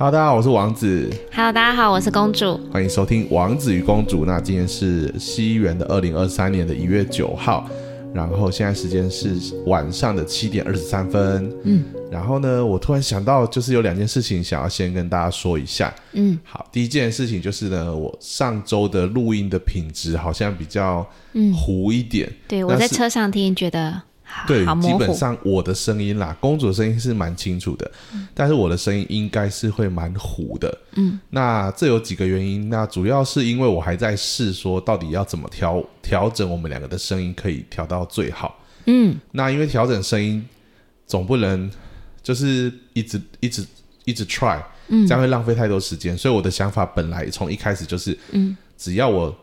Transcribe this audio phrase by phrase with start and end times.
[0.00, 2.58] Hello，大家好，我是王子，Hello，大家好，我是公主。
[2.72, 4.22] 欢迎收听《王子与公主》。
[4.24, 7.68] 那今天是西元的二零二三年的一月九号，
[8.14, 9.36] 然后现在时间是
[9.66, 11.52] 晚上的七点二十三分。
[11.64, 15.94] 嗯，然后呢，我突然想到，就是有两件事情想要先跟大家说一下。
[16.12, 22.26] 嗯，好，第一件事情就是呢，我上周的录音的品质好像比较嗯糊一点。
[22.48, 24.00] 对我在车上听，觉得好
[24.46, 24.64] 对。
[24.80, 27.90] 基本上我的声音啦，公主的声音是蛮清楚的，
[28.34, 30.78] 但是我的声音应该是会蛮糊的。
[30.92, 38.58] 嗯，那这有几个原因，那主要是因为我还在试说到底要怎么调调整我们两个的声音可以调到最好。
[38.86, 40.44] 嗯，那因为调整声音
[41.06, 41.70] 总不能
[42.22, 43.64] 就是一直一直
[44.04, 49.34] 一直 try，嗯，这样会浪费太多时间，所以我的想法本来从一开始就是，嗯，只要我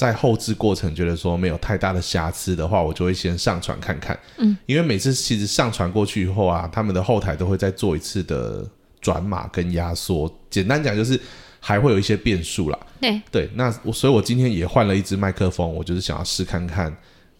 [0.00, 8.66] 在后置过程觉得说没有太大的瑕疵的话，我就会先上传看看，嗯，因为每次其实上传过去以后啊，他们的后台都会再做一次的
[9.02, 11.20] 转码跟压缩，简单讲就是
[11.60, 16.90] 还会有一些变数啦，对，对，那我所以，我今天也换了一支麦克风，我就是想要试看看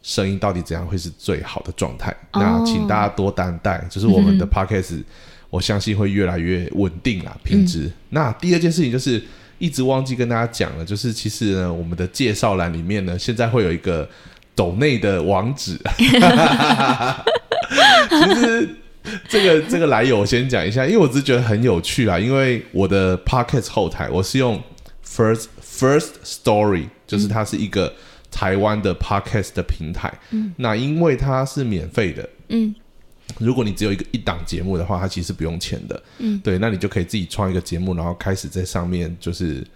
[0.03, 2.14] 声音到底怎样会是最好的状态。
[2.34, 5.03] 那请大家多担待，就是我们的 podcast，、
[5.48, 7.91] 我相信会越来越稳定啦，品质。
[8.11, 9.25] 那第二件事情就是
[9.61, 14.08] 一直忘记跟大家讲了，就是其实呢，我们的介绍栏里面呢，现在会有一个
[14.56, 15.78] 抖内的网址。
[18.11, 18.69] 其实
[19.28, 22.19] 这个这个来由我先讲一下，因为我只是觉得很有趣啊。
[22.19, 24.61] 因为我的 Podcast 后台我是用
[25.06, 27.92] First First Story，就是它是一个
[28.31, 30.12] 台湾的 Podcast 的平台。
[30.31, 32.75] 嗯，那因为它是免费的，嗯，
[33.39, 36.03] 如果你只有一个一档节目的话，它其实不用钱的。
[36.19, 39.67] 嗯，对，那你就可以自己创一个节目，然后开始在上面就是。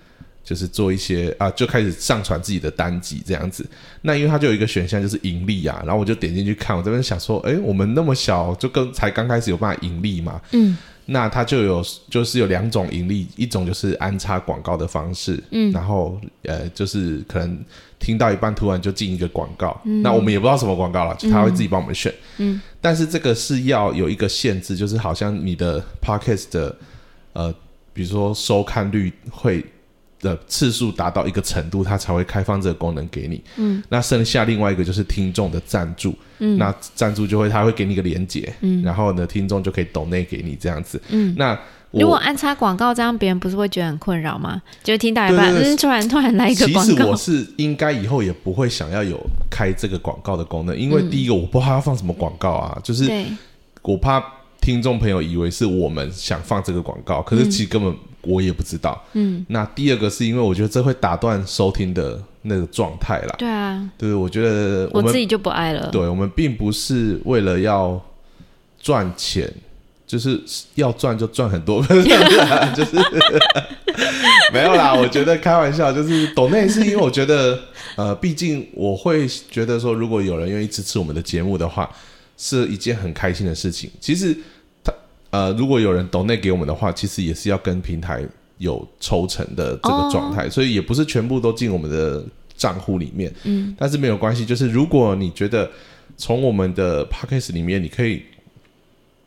[0.47, 3.67] 就是做一些啊，就开始上传自己的单集这样子。
[4.03, 10.39] 那因为它就有一个选项就是盈利啊，然后我就点进去看，我这边想说，诶，我们那么小，就跟才刚开始有办法盈利嘛。
[10.53, 17.59] 嗯，那它就有就是有两种盈利，一种就是安插广告的方式，嗯，然后呃就是可能
[18.05, 26.77] 听到一半突然就进一个广告，那我们也不知道什么广告了，就他会自己帮我们选，嗯，但是这个是要有一个限制，就是好像你的 podcast 的
[27.33, 27.55] 呃，
[27.95, 29.65] 比如说收看率会。
[30.21, 33.45] 的次数达到一个程度，它才会开放这个功能给你。
[33.57, 36.17] 嗯，那剩下另外一个就是听众的赞助。
[36.39, 40.99] 嗯，那赞助就会他会给你一个连接，嗯，然后呢，听众就可以抖内给你这样子。
[41.11, 41.59] 嗯，那我
[42.01, 44.61] 如果安插广告，这样别人不是会觉得很困扰吗？
[44.83, 49.19] 就听到一半，突然突然来一个其广告，其实我是应该以后也不会想要有
[49.51, 53.11] 开这个广告的功能，因为第一个我不知道他要放什么广告啊，就是，
[53.83, 54.23] 我怕
[54.61, 59.03] 听众朋友以为是我们想放这个广告，可是其实根本我也不知道。
[59.13, 63.35] 嗯，那第二个是因为我觉得这会打断收听的那个状态啦。
[63.39, 65.91] 对啊，对，我觉得我自己就不爱了。
[65.91, 68.01] 对我们并不是为了要
[68.81, 69.53] 赚钱，
[70.15, 70.41] 就是
[70.77, 71.83] 要赚就赚很多，
[72.73, 72.97] 就是
[74.55, 74.95] 没有啦。
[74.95, 77.59] 我觉得开玩笑，就是抖内是因为我觉得，
[77.97, 81.91] 呃，毕竟我会觉得说，如果有人愿意支持我们的节目的话，
[82.39, 83.91] 是一件很开心的事情。
[83.99, 84.33] 其实
[84.85, 84.93] 他
[85.31, 88.25] 呃，如果有人抖内给我们的话，其实也是要跟平台
[88.59, 92.25] 有抽成的这个状态，所以也不是全部都进我们的
[92.57, 93.35] 账户里面。
[93.43, 95.69] 嗯，但是没有关系，就是如果你觉得
[96.17, 98.23] 从我们的 podcast 里面，你可以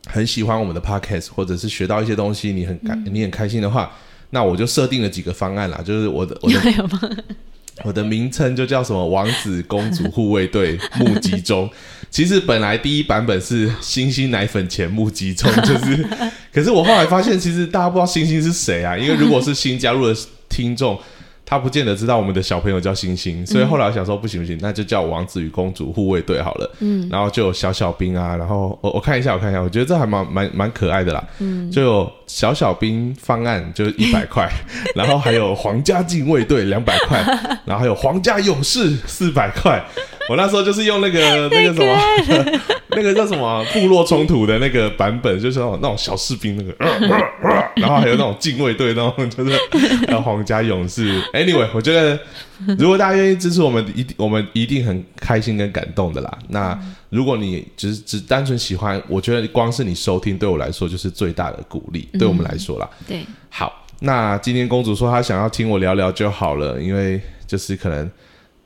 [0.08, 3.92] 很喜欢我们的 podcast，或者是学到一些东西，你很开、你很开心的话，
[4.32, 6.60] 那我就设定了几个方案啦，就是我的我的？
[7.84, 11.70] 我的名称就叫什么“王子公主护卫队 募集中”。
[12.10, 16.04] 其实本来第一版本是星星奶粉钱募集中，就是，
[16.52, 20.16] 可是我后来发现，其实大家不知道星星是谁啊，因为如果是新加入的
[20.50, 21.00] 听众。
[21.50, 26.70] 他不见得知道我们的小朋友叫星星，所以后来我想说不行不行，那就叫王子与公主护卫队好了。
[26.80, 31.24] 嗯，然后就有小小兵啊，然后我我看一下，我看一下，我觉得这还蛮蛮蛮可爱的啦。
[31.40, 34.50] 嗯，就有小小兵方案就是一百块，
[34.94, 37.24] 然后还有皇家禁卫队两百块，
[37.64, 39.82] 然后还有皇家勇士四百块。
[40.30, 41.98] 我那时候就是用那个那个什么，
[42.90, 46.76] 那个叫什么部落冲突的那个版本，就是那种那种小士兵那个，
[47.76, 49.58] 然后还有那种禁卫队那种，就是
[50.06, 51.22] 还有皇家勇士。
[51.34, 52.20] Anyway，我觉得
[52.78, 56.38] 如果大家愿意支持我们，一定我们一定很开心跟感动的啦。
[56.50, 56.78] 那
[57.10, 62.90] 如果你只是只单纯喜欢，我觉得光是你收听对我来说就是最大的鼓励，对我们来说啦。
[63.08, 68.10] 对，好，那今天公主说她想要听我聊聊就好了，因为就是可能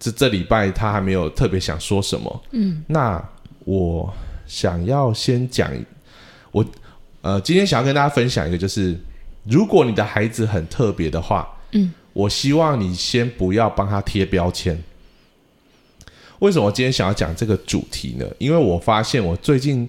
[0.02, 2.44] 这这礼拜他还没有特别想说什么。
[2.52, 3.24] 嗯，那
[3.66, 4.12] 我
[4.48, 5.72] 想要先讲，
[6.52, 6.66] 我
[7.22, 9.00] 呃今天想要跟大家分享一个，就是
[9.44, 14.84] 如果你的孩子很特别的话，嗯，我希望你先不要帮他贴标签。
[16.40, 18.26] 为什么我今天想要讲这个主题呢？
[18.40, 19.88] 因为我发现我最近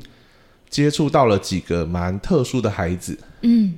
[0.68, 3.72] 接触到了几个蛮特殊的孩子，嗯，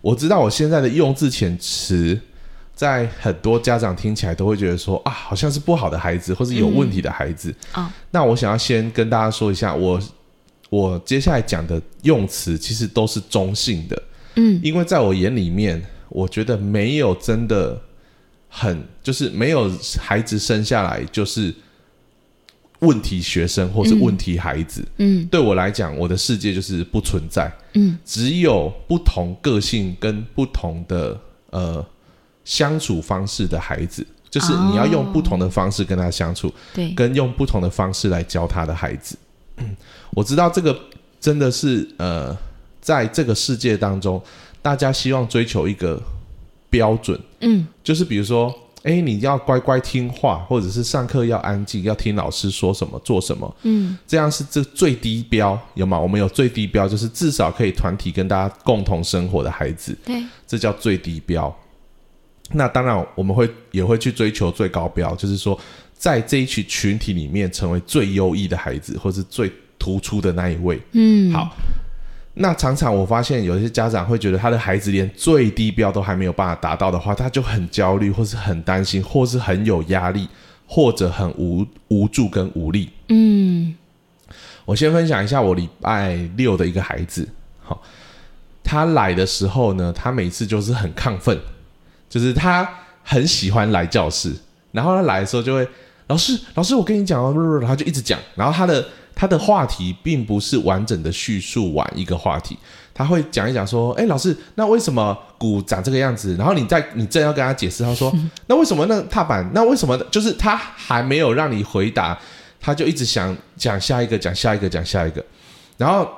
[0.00, 2.20] 我知道我现在的用字遣词，
[2.76, 7.52] 在很多家长听起来都会觉得说啊，好像是不好的孩子，或是有问题的孩子。
[7.72, 9.98] 哦，那我想要先跟大家说一下，我
[10.68, 14.02] 我接下来讲的用词其实都是中性的，
[14.34, 14.60] 嗯。
[14.62, 17.80] 因为在我眼里面，我觉得没有真的
[18.50, 21.54] 很，就是没有孩子生下来就是
[22.80, 24.86] 问题学生或是问题孩子。
[24.98, 25.26] 嗯。
[25.28, 27.98] 对我来讲，我的世界就是不存在，嗯。
[28.04, 31.18] 只有不同个性跟不同的
[31.48, 31.86] 呃
[32.46, 39.18] 相处方式的孩子，就是你要用不同的方式跟他相处，对，跟用不同的方式来教他的孩子。
[40.10, 40.78] 我知道这个
[41.20, 42.34] 真的是呃，
[42.80, 44.22] 在这个世界当中，
[44.62, 46.00] 大家希望追求一个
[46.70, 48.54] 标准，嗯就是比如说，
[48.84, 55.98] 哎，你要乖乖听话，或者是上课要安静，要听老师说什么做什么，嗯这样是这最低标，有吗？
[55.98, 61.52] 我们有最低标，就是至少可以团体跟大家共同生活的孩子，对，这叫最低标。
[62.52, 65.58] 那当然，我们会也会去追求最高标，就是说，
[65.92, 70.80] 在这一群群体里面成为最优异的孩子，或是最突出的那一位。
[70.92, 71.56] 嗯好，
[72.34, 80.28] 那常常我发现有一些家长会觉得他的孩子连最低标都还没有办法达到的话，他就很焦虑，或是很担心，或是很有压力，
[80.66, 82.90] 或者很无无助跟无力。
[83.08, 83.74] 嗯
[84.64, 87.28] 我先分享一下我礼拜六的一个孩子，
[87.62, 87.80] 好，
[88.64, 91.38] 他来的时候呢，他每次就是很亢奋，
[92.08, 92.68] 就是他
[93.02, 94.32] 很喜欢来教室，
[94.72, 95.68] 然后他来的时候就会，
[96.08, 102.58] 老师，老师，我跟你讲哦，然后就一直讲，然后他的他的话题并不是完整的叙述完一个话题，
[102.94, 106.34] 他会讲一讲说，哎，老师，那为什么鼓长这个样子？
[106.36, 108.12] 然后你在你正要跟他解释，他说，
[108.46, 109.50] 那为什么那踏板？
[109.54, 109.96] 那为什么？
[110.10, 112.18] 就是他还没有让你回答。
[112.58, 115.24] 他就一直想讲下一个，讲下一个，讲下一个。
[115.76, 116.10] 然后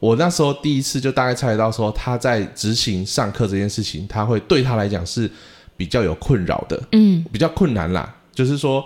[0.00, 5.30] 我那时候第一次就大概猜得到，说他在执行上课这件事情，他会对他来讲是
[5.76, 8.14] 比较有困扰的，嗯比较困难啦。
[8.32, 8.84] 就是说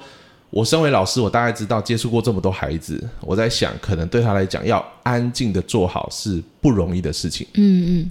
[0.49, 7.47] 我身为老师，我大概知道接触过这么多孩子，我在想，可能对他来讲，要安静的做好是不容易的事情。
[7.55, 8.11] 嗯嗯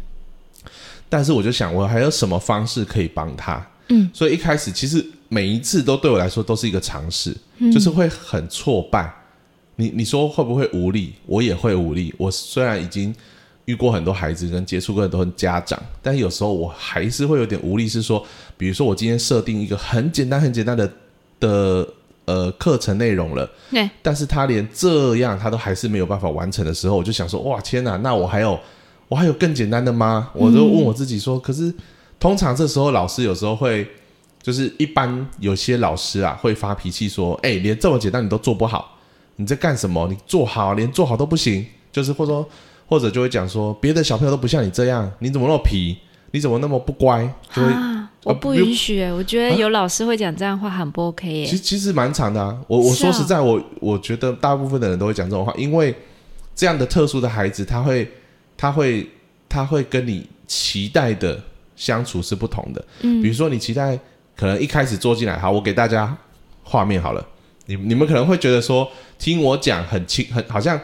[1.09, 3.65] 但是我就想，我还有什么方式可以帮他？
[3.89, 9.12] 嗯，所以一开始其实每一次都对我来说都是一个尝试，嗯就是会很挫败。
[9.81, 11.13] 你你说会不会无力？
[11.25, 12.13] 我也会无力。
[12.19, 13.13] 我虽然已经
[13.66, 17.88] 遇过很多孩子，跟接触过很多家长，但有时候我还是会有点无力。
[17.88, 18.24] 是说，
[18.57, 20.92] 比如说我今天设定一个很简单、很简单的
[21.39, 21.88] 的
[22.25, 28.60] 呃课程内容了，对，但是他连这样他都还是没有办法完成的时候，我就想说，哇，天哪，那我还有
[29.07, 30.30] 我还有更简单的吗？
[30.34, 31.74] 我就问我自己说，可是
[32.19, 33.88] 通常这时候老师有时候会，
[34.42, 39.00] 就是一般有些老师啊会发脾气说，哎，连这么简单你都做不好，
[39.42, 40.08] 你在干什么？
[40.08, 42.48] 你做好连做好都不行，就是或者说
[42.88, 45.98] 或者就会讲说，别的小朋友都不像你这样，你怎么那么皮？
[46.34, 47.28] 你怎么那么不乖？
[47.54, 51.46] 就会啊，我不不允许耶，我觉得有老师会讲这样的话很不 OK 耶。
[51.46, 52.58] 其实其实蛮长的啊。
[52.68, 55.94] 我我说实在，我我觉得大部分的人都会讲这种话，因为
[56.56, 58.10] 这样的特殊的孩子，他会
[58.56, 59.10] 他会
[59.50, 61.38] 他会跟你期待的
[61.76, 62.86] 相处是不同的。
[63.02, 64.00] 嗯比如说你期待
[64.38, 66.16] 可能一开始坐进来，好，我给大家
[66.64, 67.28] 画面好了，
[67.76, 70.80] 你你们可能会觉得说听我讲很轻很好像。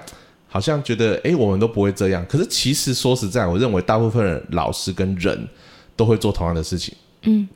[0.49, 2.25] 好像觉得诶，我们都不会这样。
[2.25, 5.47] 可是其实说实在，我认为大部分人老师跟人
[5.93, 6.95] 都会做同样的事情。
[7.23, 7.47] 嗯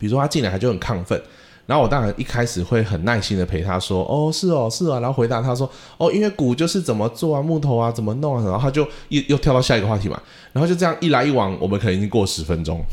[0.00, 1.18] 比如说他进来他就很亢奋，
[1.64, 10.20] 然后我当然一开始会很耐心的陪他说，哦是哦是哦，然后回答他说，哦因为鼓就是怎么做啊，木头啊怎么弄啊，然后他就又又跳到下一个话题嘛，
[10.52, 12.84] 然后就这样一来一往，我们可能已经过十分钟，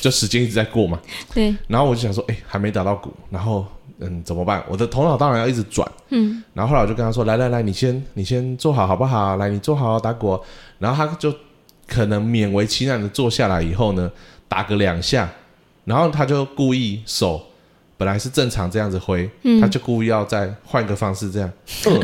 [0.00, 0.98] 就时间一直在过嘛，
[1.34, 3.66] 对，然后我就想说，哎还没打到鼓，然后
[4.00, 4.62] 嗯怎么办？
[4.68, 9.36] 我的头脑当然要一直转，嗯然后后来我就跟他说，来来来，你先你先坐好好不好？
[9.36, 10.40] 来你坐好打鼓哦，
[10.78, 11.34] 然后他就
[11.86, 14.10] 可能勉为其难的坐下来以后呢，
[14.48, 15.28] 打个两下，
[15.84, 17.40] 然后他就故意手
[17.96, 21.50] 本来是正常这样子挥，嗯他就故意要再换个方式这样，
[21.86, 22.00] 嗯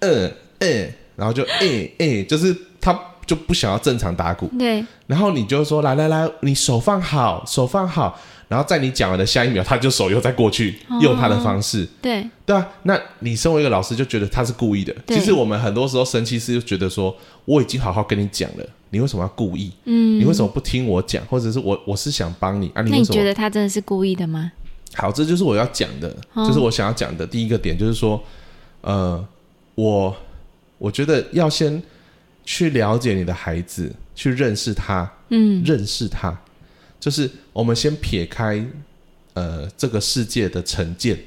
[0.00, 8.18] 嗯嗯，然后就 诶诶，就是他就不想要正常打鼓，对，然后你就说来来来，你手放好，手放好，
[8.48, 11.86] 然后在你讲完的下一秒，他就手又再过去，哦用他的方式。
[12.00, 14.94] 对，对啊，那你身为一个老师就觉得他是故意的。
[15.08, 19.70] 其实我们很多时候生气是就觉得说，我已经好好跟你讲了，你为什么要故意？
[19.84, 20.18] 嗯。
[20.18, 21.22] 你为什么不听我讲？
[21.26, 22.80] 或者是我我是想帮你啊？
[22.80, 23.24] 你那你觉为什么？
[23.26, 24.50] 得他真的是故意的吗？
[24.94, 28.18] 好，这就是我要讲的，哦就是我想要讲的第一个点，就是说，
[28.80, 29.22] 呃，
[29.74, 30.16] 我
[30.78, 31.80] 我觉得要先
[32.48, 35.62] 去了解你的孩子，去认识他，嗯。
[35.62, 36.34] 认识他，
[36.98, 38.64] 就是我们先撇开
[39.34, 41.18] 呃这个世界的成见，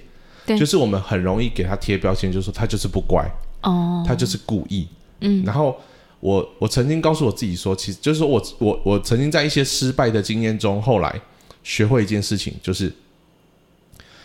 [0.47, 0.57] 对。
[0.57, 3.23] 就是我们很容易给他贴标签，就是说他就是不乖，
[3.61, 4.87] 哦，他就是故意。
[5.19, 5.45] 嗯。
[5.45, 5.79] 然后
[6.21, 11.21] 我我曾经告诉我自己说，其实就是说我我我曾经在一些失败的经验中，后来
[11.61, 12.91] 学会一件事情，就是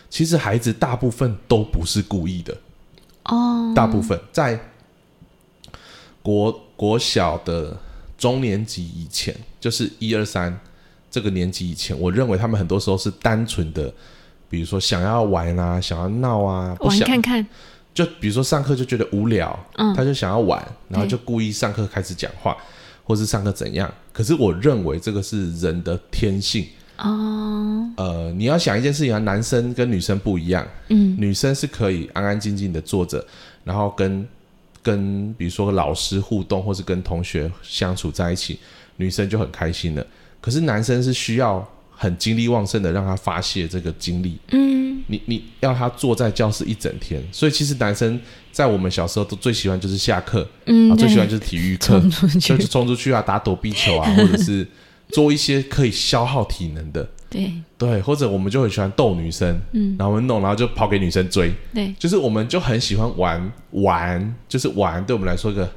[0.09, 2.57] 其实孩子大部分都不是故意的，
[3.25, 4.59] 哦，大部分在
[6.23, 7.77] 国国小的
[8.19, 10.57] 中年级以前，就是一二三
[11.11, 13.93] 这个年级以前，我认为他们很多时候是单纯的，
[14.49, 17.47] 比如说想要玩啊，想要闹啊，不玩想看看，
[17.95, 19.95] 就比如说上课就觉得无聊，嗯。
[19.95, 22.57] 他就想要玩，然后就故意上课开始讲话，
[23.05, 23.93] 或是上课怎样。
[24.13, 26.67] 可是我认为这个是人的天性。
[26.99, 33.23] 哦，呃，你要想一件事情啊，男生跟女生不一样，嗯，女生是可以安安静静的坐着，
[33.65, 34.27] 然后跟
[34.87, 38.57] 跟比如说老师互动，或是跟同学相处在一起，
[38.99, 40.07] 女生就很开心了。
[40.41, 48.21] 可是男生是需要很精力旺盛的让他发泄这个精力，嗯，你你要他坐在教室一整天，所以其实男生
[48.53, 51.99] 在我们小时候都最喜欢就是下课，嗯，啊，最喜欢就是体育课。
[52.41, 54.65] 就，是冲出去啊，打躲避球啊，或者是
[55.09, 57.53] 做一些可以消耗体能的，对。
[57.79, 65.69] 对，或者我们就很喜欢逗女生，嗯，然后我们弄，然后就跑给女生追，对，就是我们就很喜欢玩玩，就是玩，对我们来说一个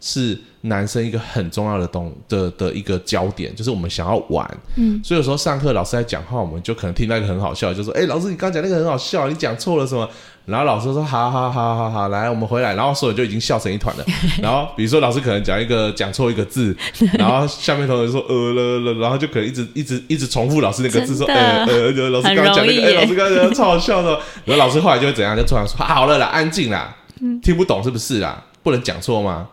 [0.00, 10.08] 是男生一个很重要的东的的一个焦点，就是我们想要玩，嗯，所以有时候上课老师在讲话，我们就可能听到一个很好笑，就说：“哎、老师你刚讲那个很好笑，你讲错了什么？”
[10.48, 14.04] 然后老师说：“好好好好好，来我们回来。”然后所有人就已经笑成一团了。
[14.40, 16.74] 然后比如说老师可能讲一个讲错一个字，
[17.18, 24.18] 然后下面同学说呃了了，然后就可能一直一直一直重复老师那个字，说呃呃呃，老师刚刚讲那个，哎、很容易耶老师刚刚讲的超好笑的。
[24.46, 26.96] 然后老师后来就会怎样，就突然说：“好了啦，安静啦，
[27.42, 28.42] 听不懂是不是啦？
[28.62, 29.48] 不能讲错吗？”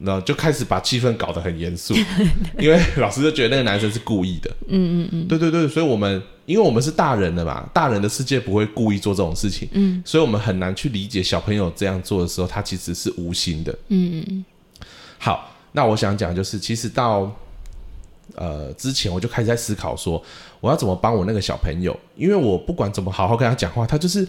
[0.00, 1.94] 然后就开始把气氛搞得很严肃，
[2.60, 4.50] 因为老师就觉得那个男生是故意的。
[4.68, 10.02] 嗯嗯嗯对对对，所以我们因为我们是大人的嘛，大人的世界不会故意做这种事情，嗯。
[10.02, 13.70] 所以我们很难去理解小朋友这样做的时候，他其实是无心的。
[13.88, 14.44] 嗯嗯嗯。
[15.18, 17.30] 好，那我想讲就是，其实到
[18.34, 20.22] 呃之前我就开始在思考说，
[20.60, 24.26] 我要怎么帮我那个小朋友，因为我不管怎么好好跟他讲话，他就是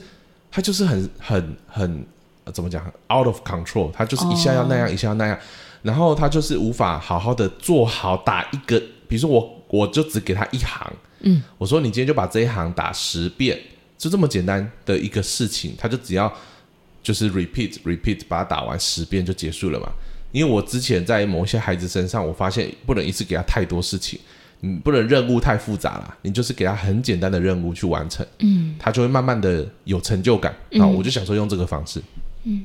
[0.51, 2.05] 他就是很很很、
[2.43, 5.39] 呃怎么讲，out of control，他就是一下要那样，一下要那样，
[5.83, 13.57] 然后他就是无法好好的做好打一个，比如说我我就只给他一行，嗯，我说你今天就把这一行打十遍，
[13.97, 16.31] 就这么简单的一个事情，他就只要
[17.01, 19.88] 就是 repeat repeat 把它打完十遍就结束了嘛。
[20.31, 24.19] 因为我之前在某些孩子身上，我发现不能一次给他太多事情，
[24.59, 30.55] 你不能任务太复杂了，你就是给他很简单的任务去完成，嗯他就会慢慢的有成就感。
[30.69, 31.99] 然后我就想说用这个方式，
[32.43, 32.63] 嗯，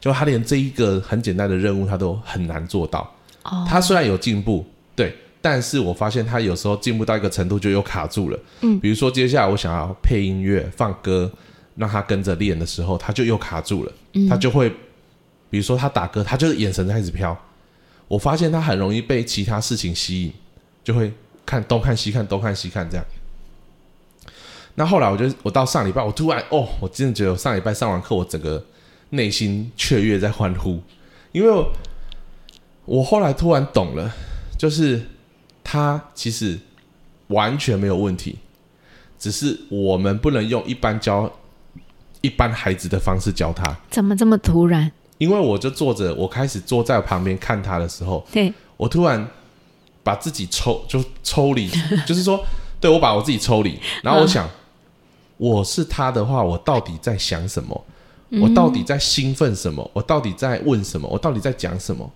[0.00, 3.14] 就他连这一个很简单的任务他都很难做到。
[3.44, 4.64] 哦，他虽然有进步，
[4.96, 8.38] 对，但是我发现他有时候进步到一个程度就又卡住了。
[8.60, 11.30] 嗯比如说接下来我想要配音乐、放歌，
[11.76, 13.92] 让他跟着练的时候，他就又卡住了。
[14.14, 14.70] 嗯他就会，
[15.50, 17.36] 比如说他打歌，他就是眼神开始飘。
[18.08, 20.32] 我发现他很容易被其他事情吸引，
[20.84, 21.12] 就会
[21.44, 23.04] 看东看西看，东看西看这样。
[24.74, 28.64] 那后来我就我到上礼拜，我突然哦，我真的觉得我上礼拜上完课，我整个
[29.10, 30.80] 内心雀跃在欢呼，
[31.32, 31.72] 因为我
[32.84, 34.10] 我后来突然懂了，
[34.58, 35.02] 就是
[35.72, 36.58] 他其实
[37.28, 38.36] 完全没有问题，
[39.18, 41.32] 只是我们不能用一般教
[42.20, 43.74] 一般孩子的方式教他。
[43.90, 44.92] 怎么这么突然？
[45.16, 49.26] 因为我就坐着，我开始坐在旁边看他的时候，对，我突然
[50.02, 51.70] 把自己抽就抽离，
[52.06, 52.44] 就是说，
[52.78, 54.46] 对我把我自己抽离，然后我想，
[55.38, 57.84] 我是他的话，我到底在想什么？
[58.42, 59.90] 我到底在兴奋什么？
[59.94, 61.08] 我到底在问什么？
[61.08, 62.12] 我到底在讲什么？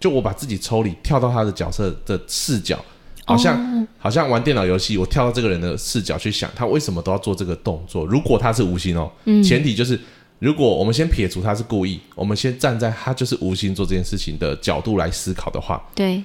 [0.00, 2.84] 就我把自己抽离，跳到他的角色的视角，
[3.26, 3.86] 好像、哦。
[3.98, 8.06] 好像玩电脑游戏，我跳到这个人的视角去想，他为什么都要做这个动作？
[8.06, 9.42] 如果他是无心哦，嗯。
[9.42, 9.98] 前提就是，
[10.38, 16.22] 如果我们先撇除他是故意，我们先站在他就是无心做这件事情的角度来思考的话对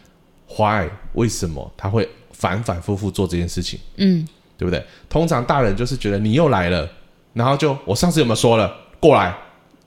[0.56, 0.88] ，，why？
[1.14, 3.80] 为什么他会反反复复做这件事情？
[3.98, 4.28] 嗯。
[4.58, 4.86] 对不对？
[5.10, 6.88] 通常大人就是觉得你又来了，
[7.34, 9.36] 然后就我上次有没有说了，过来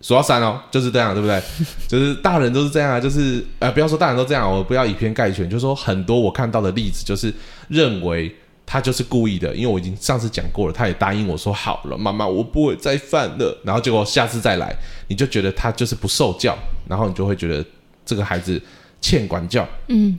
[0.04, 1.42] 数到三哦，就是这样，对不对？
[1.88, 7.32] 就是大人都是这样啊，就是呃，不要说大人都这样，我不要以偏概全，就是说很多我看到的例子，就是
[7.68, 8.30] 认为
[8.66, 14.76] 他就是故意的，因为我已经上次讲过了，他也答应我说好了，妈妈我不会再犯了，然后结果下次再来，
[15.08, 16.54] 你就觉得他就是不受教，
[16.86, 17.64] 然后你就会觉得
[18.04, 18.60] 这个孩子
[19.00, 19.66] 欠管教。
[19.88, 20.18] 嗯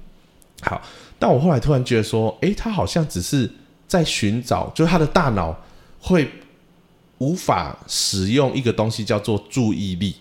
[0.62, 0.82] 好，
[1.20, 3.48] 但我后来突然觉得说，诶，他好像只是
[3.88, 5.56] 在寻找，就是他的大脑
[6.00, 6.28] 会
[7.20, 10.16] 无法使用一个东西叫做注意力，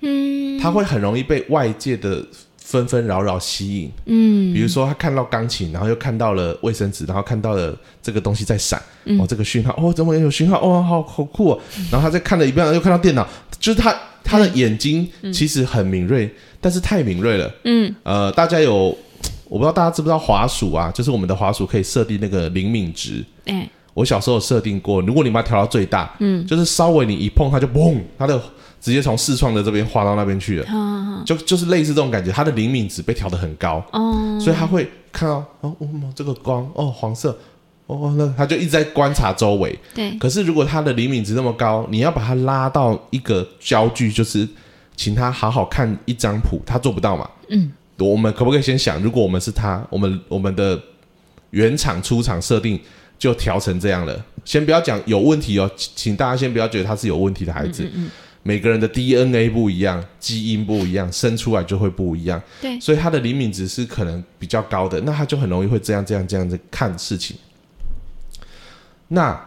[0.00, 2.24] 嗯，他会很容易被外界的
[2.56, 3.90] 纷纷扰扰吸引。
[4.06, 10.60] 嗯比如说他看到钢琴，然后又看到了卫生纸，然后看到了这个东西在闪，嗯哦，这个讯号，哦，怎么有讯号？
[10.60, 11.60] 哦，好好酷哦。
[11.90, 13.26] 然后他再看了一遍，又看到电脑，
[13.58, 16.28] 就是他他的眼睛其实很敏锐，
[16.60, 17.52] 但是太敏锐了。
[17.64, 18.96] 嗯呃，大家有
[19.44, 20.90] 我不知道大家知不知道滑鼠啊？
[20.92, 23.24] 就是我们的滑鼠可以设定那个灵敏值。
[23.44, 28.40] 哎我小时候有设定过，如果你把它调到最大，嗯就是稍微你一碰它就嘣，它的
[28.80, 37.36] 直接从视窗的这边滑到那边去了，好就就是类似这种感觉，它的灵敏值被调得很高，哦所以它会看到哦，哦这个光哦黄色。
[37.88, 39.76] 哦，那它就一直在观察周围。
[39.92, 44.48] 对可是如果它的灵敏值那么高，你要把它拉到一个焦距，就是
[44.96, 47.28] 请他好好看一张谱，他做不到嘛？
[47.48, 50.80] 嗯，我们可不可以先想，如果我们是他，我们我们的
[51.50, 52.80] 原厂出厂设定
[53.22, 54.24] 就调成这样了？
[54.44, 57.88] 先不要讲有问题哦，请请大家先不要觉得他是有问题的孩子。
[58.42, 62.42] 每个人的 DNA 不一样，基因不一样，生出来就会不一样。
[62.60, 67.36] 对所以他的灵敏值是可能比较高的，那他就很容易会这样这样这样子看事情。
[69.06, 69.40] 那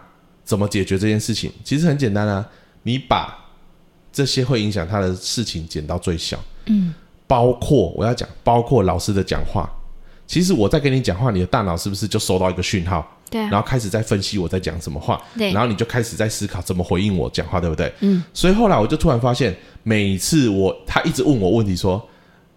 [0.46, 1.52] 怎么解决这件事情？
[1.62, 2.48] 其实很简单啊，
[2.84, 3.38] 你把
[4.14, 6.42] 这些会影响他的事情减到最小。
[6.68, 6.94] 嗯，
[7.28, 9.70] 包括我要讲，包括老师的讲话。
[10.26, 17.92] 其实我在跟你讲话，你的大脑是不是就收到一个讯号，对啊然后开始在分析我在讲什么话，对然后你就开始在思考怎么回应我讲话，对不对？
[18.00, 18.24] 嗯。
[18.34, 22.02] 所以后来我就突然发现，每次我他一直问我问题，说，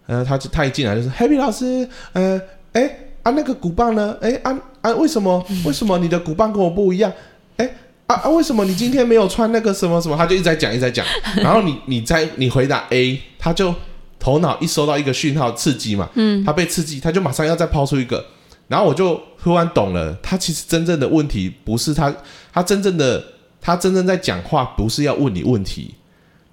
[0.06, 2.40] 呃，他他一进来就是 Happy 老师，呃，
[2.74, 2.88] 哎
[3.24, 4.16] 啊那个鼓棒呢？
[4.22, 7.12] 哎啊啊为什么为什么你的鼓棒跟我不一样？
[7.56, 7.68] 哎
[8.06, 10.16] 啊啊为什么你今天没有穿那个什么什么？
[10.16, 11.04] 他就一直在讲一直在讲，
[11.42, 13.74] 然后你你在你回答 A，他就
[14.20, 18.24] 头脑一收到一个讯号刺激嘛，嗯，他被刺激，他就马上要再抛出一个。
[18.68, 22.14] 然后我就突然懂了，他其实真正的问题不是他，
[22.52, 23.24] 他真正的
[23.60, 25.94] 他真正在讲话，不是要问你问题，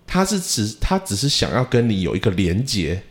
[0.08, 3.04] 他是只他只是想要跟你有一个连接，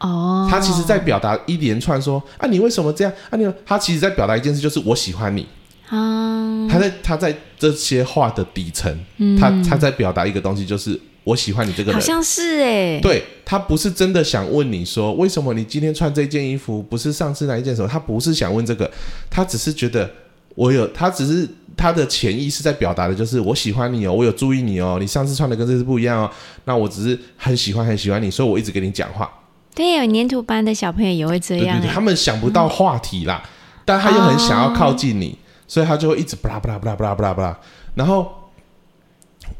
[0.00, 3.12] 哦，他其实在表达一连串说啊你为什么这样？
[3.30, 5.46] 啊你他其实在表达一件事，就是我喜欢你，
[5.88, 8.92] 啊，他在他在这些话的底层，
[9.38, 17.88] 他他在表达一个东西，就是我喜欢你这个人，好像是哎，对他不是真的想问你说为什么你今天穿这件衣服，不是上次那一件什么？
[17.88, 18.90] 他不是想问这个，
[19.28, 20.10] 他只是觉得
[20.54, 26.30] 我有，他只是他的潜意识在表达的就是我喜欢你哦，我有注意你哦，你上次穿的跟这次不一样哦，
[26.64, 29.30] 那我只是很喜欢很喜欢你，所以我一直跟你讲话。
[29.74, 33.42] 对，有粘土班的小朋友也会这对对对，样哎他，们想不到话题啦，
[33.84, 37.58] 但他又很想要靠近你，所以他就会一直巴拉巴拉巴拉巴拉巴拉，
[37.94, 38.26] 然后。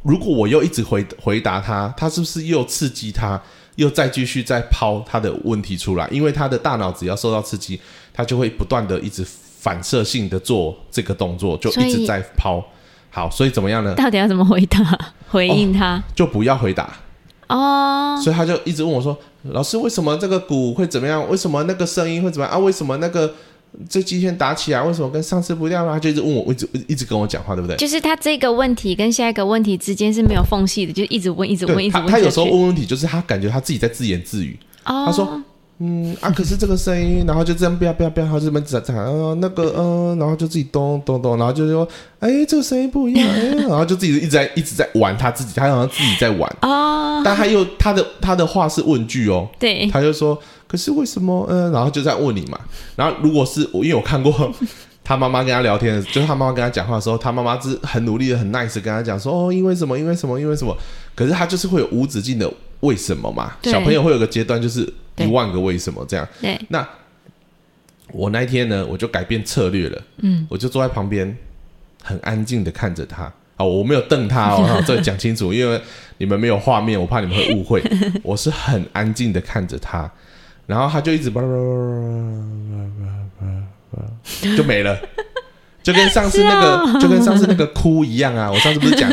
[0.03, 3.41] 如果我又一直回回答他，他是不是又刺激他，
[3.77, 6.09] 又再继续再抛他的问题出来？
[6.09, 7.81] 因为他的大脑只要受到刺激，
[8.13, 9.25] 他就会不断的一直
[9.61, 12.65] 反射性的做这个动作，就一直在抛。
[13.11, 13.95] 好，所以怎么样呢？
[13.95, 14.99] 到底要怎么回答
[15.29, 16.03] 回应他？
[16.15, 16.93] 就不要回答。
[17.49, 19.19] 哦，所以他就一直问我说
[19.51, 21.27] ：“老师，为什么这个鼓会怎么样？
[21.31, 22.59] 为什么那个声音会怎么样啊？
[22.59, 23.35] 为什么那个
[23.89, 27.77] 这几天打起来，为什么跟上次不一样啊？”他就一直问我，一直一直跟我讲话，对不对？
[27.77, 34.59] 就是他这个问题跟下一个问题之间是没有缝隙的，就一直问，一直问，一，直问他他有时候问问题，就是他感觉他自己在自言自语。
[34.85, 35.43] 哦，他说
[35.81, 41.87] 嗯啊，可是这个声音，然后就这样不要不要不要，他这边讲讲，呃，那个呃，然后就自己咚咚咚，然后就说，
[42.19, 50.37] 哎，这个声音不一样，哎，然后就自己一直在一直在玩他自己，他好像自己在玩，哦，但他又他的他的话是问句哦，对，他就说，
[50.69, 51.45] 可是为什么？
[51.49, 52.61] 嗯、然后就在问你嘛。
[52.95, 54.55] 然后如果是我，因为我看过
[55.03, 59.99] 他妈妈跟他聊天的，就是他妈妈跟他讲话的时候，他妈妈是很努力的、很 nice 跟他讲说，哦，因为什么？
[59.99, 60.39] 因为什么？
[60.39, 60.77] 因为什么？
[61.15, 62.49] 可是他就是会有无止境的
[62.81, 63.57] 为什么嘛。
[63.63, 66.29] 小朋友会有个阶段，就是一万个为什么这样。
[66.43, 66.87] 对，那
[68.13, 71.35] 我那一天呢，我就改变策略了，嗯，我就坐在旁边，
[72.03, 73.33] 很安静的看着他。
[73.57, 75.81] 哦，我没有瞪他哦，好 这讲清楚，因为
[76.19, 77.83] 你们没有画面，我怕你们会误会。
[78.23, 80.09] 我是很安静的看着他，
[80.69, 81.31] 然后他就一直
[84.55, 85.01] 就没了，
[85.83, 88.51] 就跟上次那个，就跟上次那个哭一样啊。
[88.53, 89.11] 我上次不是讲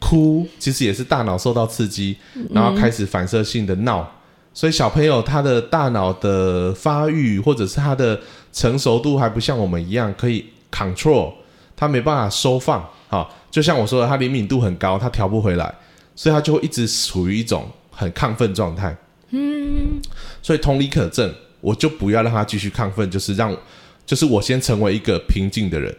[0.00, 2.16] 哭，其实也是大脑受到刺激，
[2.50, 4.04] 然后开始反射性的闹。
[4.52, 8.18] 所以小朋友他的大脑的发育或者是他的
[8.52, 11.32] 成熟度还不像我们一样可以 control，
[11.76, 12.84] 他没办法收放。
[13.06, 15.72] 好，就像我说的，他灵敏度很高，他调不回来，
[16.16, 18.96] 所以他就会一直处于一种很亢奋状态。
[19.30, 20.00] 嗯，
[20.42, 23.56] 所以同理可证，我就不要让他继续亢奋，就是让，
[24.04, 25.94] 就是我先成为一个平静的人，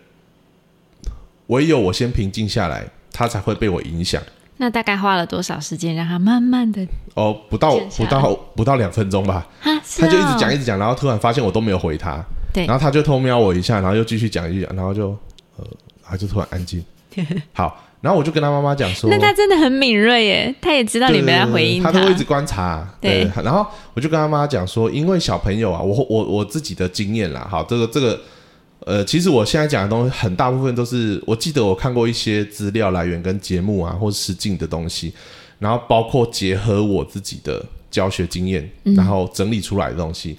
[1.47, 4.21] 唯有我先平静下来，他才会被我影响。
[4.59, 9.79] 那大概花了多少时间让他慢慢的哦，不到不到不到两分钟吧，啊？
[9.85, 15.09] 是他就一直哦讲一直讲，然后突然发现我都没有回他，对然后他就偷瞄我一下，然后又继续讲继续讲，然后就
[15.57, 15.67] 呃，
[16.01, 16.83] 他就突然安静。
[17.53, 22.87] 好，然后我就跟他妈妈讲说，那他真的很敏锐耶，他也知道你们在回应他都会一直观察。
[23.01, 28.21] 对，然后我就跟他妈妈讲说，因为小朋友啊，我我我自己的经验啦，好，这个这个，
[28.85, 35.11] 呃，其实我现在讲的东西很大部分都是我记得我看过一些资料来源跟节目啊，或实境的东西，
[35.57, 40.37] 然后包括结合我自己的教学经验，然后整理出来的东西，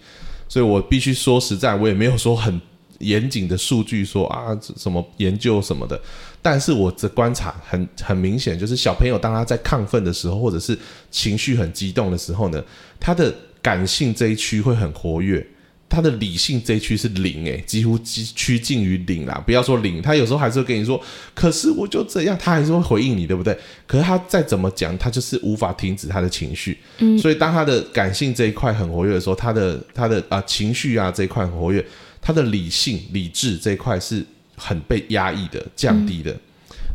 [0.48, 2.60] 所以我必须说实在，我也没有说很
[3.00, 6.00] 严谨的数据说啊什么研究什么的。
[6.40, 10.78] 但是我的观察很很明显，就是小朋友当他在亢奋的时候，或者是
[11.10, 12.62] 情绪很激动的时候呢，
[13.00, 15.44] 他的感性这一区会很活跃，
[15.88, 19.42] 他的理性这一区是零，诶，几乎趋趋近于零啦。
[19.44, 21.02] 不要说零，他有时候还是会跟你说，
[21.34, 23.58] 可是我就这样，他还是会回应你，对不对？
[23.86, 26.78] 可是他再怎么讲，他就是无法停止他的情绪。
[26.98, 31.84] 嗯，所以当他的感性这一块很活跃的时候，他的他的啊情绪啊这一块很活跃，
[32.22, 34.24] 他的理性理智这一块是。
[34.58, 36.36] 很被压抑的、降低的，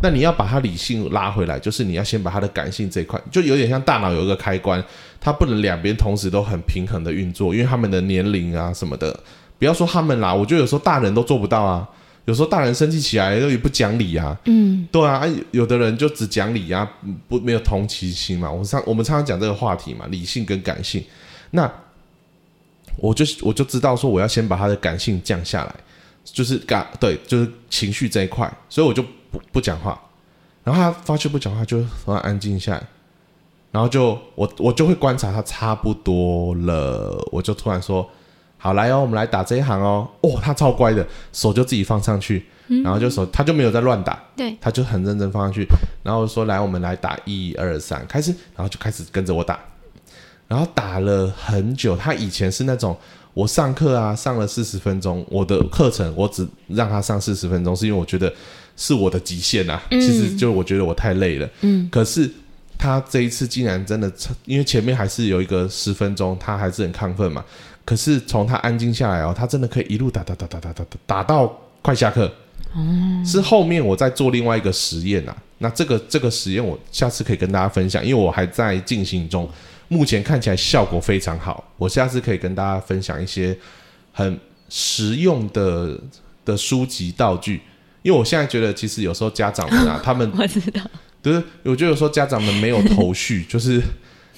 [0.01, 4.83] 那你要把他理性拉回来，就是你要先把他的感性这一块，就有点像大脑有一个开关，
[5.21, 9.17] 它不能两边同时都很平衡的运作，因为他们的年龄啊什么的，
[9.57, 11.87] 不要说他们啦，我觉得有时候大人都做不到啊，
[12.25, 16.89] 有时候大人生气起来又也不讲理啊，嗯，对啊，有的人就只讲理啊，
[17.29, 21.01] 不没有同情心嘛，我常我们常常讲这个话题嘛，理性跟感性，
[21.51, 21.71] 那
[22.97, 25.73] 我就我就知道说我要先把他的感性降下来。
[26.23, 30.01] 就是感对，就是情绪这一块，所以我就不不讲话，
[30.63, 32.83] 然后他发觉不讲话，就突然安静下来，
[33.71, 38.09] 然后就我我就会观察他差不多了，我就突然说
[38.57, 42.45] ：“好来哦，我们来打这一行哦。”哦，他超乖的，手就自己放上去，
[42.83, 45.67] 然后就手他就没有在乱打，对，他就很认真放上去，
[46.03, 49.59] 然后说：“来，我们来打一二三，开始。”然后就开始跟着我打，
[50.47, 51.97] 然后打了很久。
[51.97, 52.97] 他以前是那种。
[53.33, 58.31] 我上课啊，上了四十分钟，我的课程我只让他上四十分钟，是因为我觉得
[58.77, 59.81] 是我的极限啊。
[59.89, 61.49] 其实就我觉得我太累了。
[61.61, 61.89] 嗯。
[61.91, 62.29] 可是
[62.77, 64.11] 他这一次竟然真的，
[64.45, 67.43] 因为前面还是有一个十分钟，他还是很亢奋嘛。
[67.83, 72.31] 可是从他安静下来哦，他真的可以一路打打打打打打打打到快下课。
[72.73, 72.79] 哦。
[73.25, 79.49] 是后面我在做另外一个实验啊，那这个这个实验我下次可以跟大家分享，因为我还在进行中。
[79.87, 83.55] 目前看起来效果非常好，我下次可以跟大家分享一些
[84.11, 85.99] 很实用的
[86.45, 87.61] 的书籍道具，
[88.01, 90.81] 因为我现在觉得其实有时候家长们啊， 他们我知道，
[91.21, 93.81] 对，我觉得有时候家长们没有头绪，就是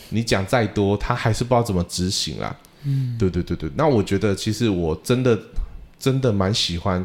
[0.09, 2.55] 你讲再多，他还是不知道怎么执行啦。
[2.83, 5.39] 嗯，对对对对，那我觉得其实我真的
[5.97, 7.03] 真的蛮喜欢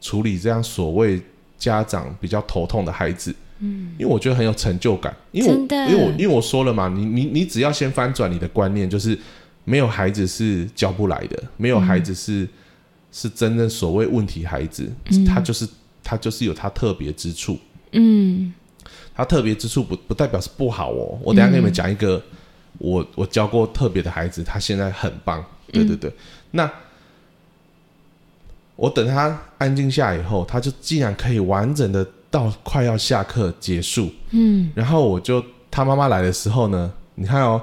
[0.00, 1.20] 处理这样所谓
[1.56, 3.34] 家长比较头痛的孩子。
[3.64, 9.16] 嗯，因为我觉得很有成就感，因为我因为我因为我说了嘛，你你你只要先翻转你的观念，就是
[9.62, 12.48] 没有孩子是教不来的，没有孩子是
[13.12, 14.90] 是真正所谓问题孩子，
[15.24, 15.68] 他就是
[16.02, 17.56] 他就是有他特别之处，
[17.92, 18.52] 嗯，
[19.14, 21.16] 他特别之处不不代表是不好哦。
[21.22, 22.20] 我等下跟你们讲一个，
[22.78, 26.12] 我我教过特别的孩子，他现在很棒，对对对。
[26.50, 26.68] 那
[28.74, 32.04] 我等他安静下以后，他就竟然可以完整的。
[32.32, 37.60] 到快要下课结束，嗯，然后我就他妈妈来的时候呢，你看哦，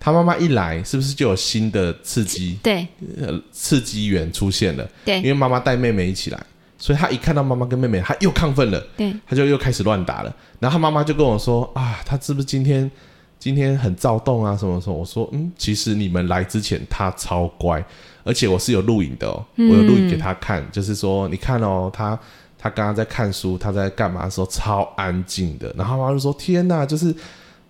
[0.00, 2.58] 他妈妈一来，是不是就有新的刺激？
[2.62, 2.88] 对，
[3.20, 4.88] 呃，刺激源出现了。
[5.04, 6.42] 对，因为妈妈带妹妹一起来，
[6.78, 8.80] 所以他一看到妈妈跟妹妹，他又亢奋了。
[8.96, 10.34] 对，他就又开始乱打了。
[10.58, 12.90] 然后他妈妈就跟我说：“啊，他是不是今天
[13.38, 14.56] 今天很躁动啊？
[14.56, 17.84] 什么什么？”我说：“嗯，其实你们来之前他超乖，
[18.24, 22.18] 而且我是有录影的哦，我有录影给他看，就是说你看哦，他。”
[22.66, 25.72] 他刚刚在看书，他在干嘛的时候超安静的。
[25.78, 27.14] 然后妈妈就说：“天哪，就是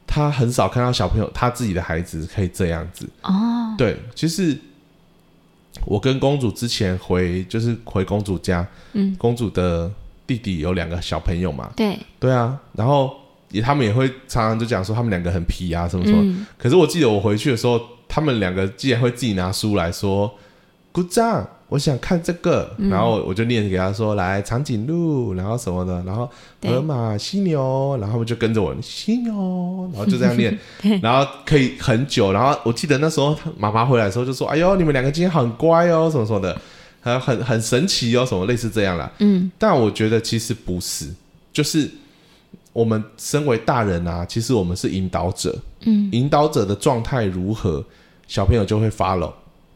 [0.07, 4.57] 他很少看到小朋友，他自己的孩子可以这样子。”哦，对，其实
[5.85, 9.91] 我跟公主之前回就是回公主家，嗯，公主的
[10.27, 13.15] 弟弟有两个小朋友嘛，对，对啊，然后
[13.51, 16.47] 也他们也会常常就讲说他们两个很皮啊什么什么。
[16.57, 17.79] 可是我记得我回去的时候，
[18.09, 20.33] 他们两个竟然会自己拿书来说
[20.93, 21.47] ，Good job。
[21.69, 26.31] 我想看这个，然后我就念给他说：“来长颈鹿，然后什么的，然后
[26.63, 30.57] 河马、犀牛，然后他们就跟着我犀牛，然后就这样念，
[31.03, 32.33] 然后可以很久。
[32.33, 36.57] 然后我记得那时候妈妈回来的时候就说：‘哎呦，你们两个今天很乖哦，什么什么的，
[37.01, 41.13] 很很很神奇哦，什么类似这样啦。’嗯，但我觉得其实不是，
[41.53, 41.91] 就是
[42.73, 47.85] 我们身为大人啊，其实我们是引导者，嗯，引导者的状态如何，
[48.29, 49.33] 小朋友就会 follow。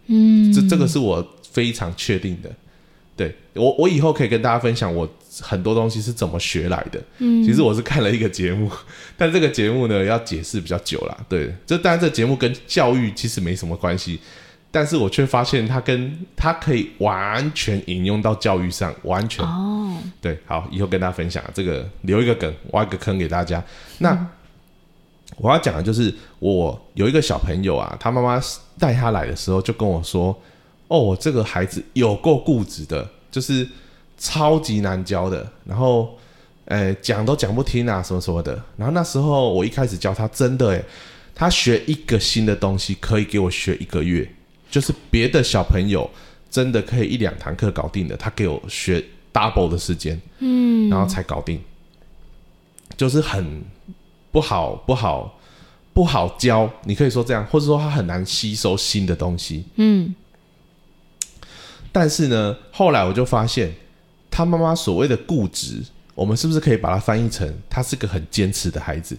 [0.06, 1.26] 嗯，这这个是我。
[1.52, 2.50] 非常确定的，
[3.16, 5.08] 对我，我以后可以跟大家分享我
[5.40, 7.02] 很多东西是怎么学来的。
[7.18, 8.70] 嗯，其实我是看了一个节目，
[9.16, 11.26] 但这个节目呢要解释比较久了。
[11.28, 14.20] 对，这当然这节目跟教育其实没什么关系，
[14.70, 20.38] 但是我却发现它跟它可以完全引用到教育上，完全哦，对。
[20.46, 23.62] 好，以后跟大家分享这个，留一个梗，挖一个坑给大家。
[23.98, 24.28] 那、
[25.36, 28.40] 我要讲的就是，我有一个小朋友啊，他妈妈
[28.78, 30.38] 带他来的时候就跟我说
[30.90, 33.66] ：“哦，这个孩子有够固执的，就是
[34.18, 36.18] 超级难教的，然后，
[36.64, 40.84] 呃，讲都讲不听啊，什么什么的。”然后那时候我一开始教他，真的诶，
[41.32, 44.28] 他学一个新的东西可以给我学一个月，
[44.68, 46.10] 就是别的小朋友
[46.50, 51.60] 真的可以一两堂课搞定的，他给我学 double 的时间，嗯，然后才搞定，
[52.96, 53.62] 就是很
[54.32, 55.38] 不好不好
[55.92, 59.64] 不好教，你可以说这样，或者说他很难吸收新的东西。
[59.76, 60.12] 嗯，
[61.92, 63.72] 但是呢，后来我就发现，
[64.30, 65.82] 他妈妈所谓的固执，
[66.14, 69.16] 我们是不是可以把它翻译成他是个很坚持的孩子？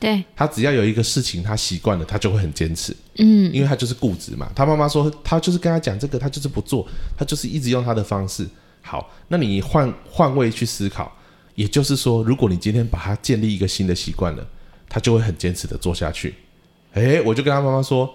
[0.00, 4.50] 对，他只要有一个事情他习惯了，他就会很坚持，嗯因为他就是固执嘛。
[4.54, 8.46] 他妈妈说，他就是跟他讲这个，他就是不做，他就是一直用他的方式。
[8.82, 11.10] 好，那你换换位去思考，
[11.54, 14.46] 也就是说，如果你今天把他建立一个新的习惯了，
[14.88, 16.34] 他就会很坚持的做下去。
[16.92, 18.12] 诶，我就跟他妈妈说，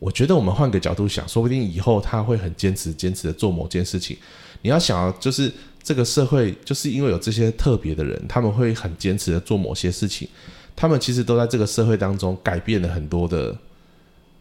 [0.00, 4.16] 我觉得我们换个角度想，说不定以后他会很坚持、坚持的做某件事情。
[4.62, 10.26] 你要想，就是这个社会，就是因为有这些特别的人，他们会很坚持的做某些事情，
[10.74, 13.56] 他们其实都在这个社会当中改变了很多的，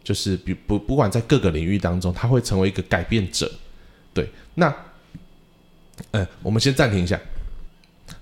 [0.03, 3.51] 就是比不不管在各个领域当中，他会成为一个改变者。
[4.13, 4.73] 对，那，
[6.11, 7.19] 呃，我们先暂停一下。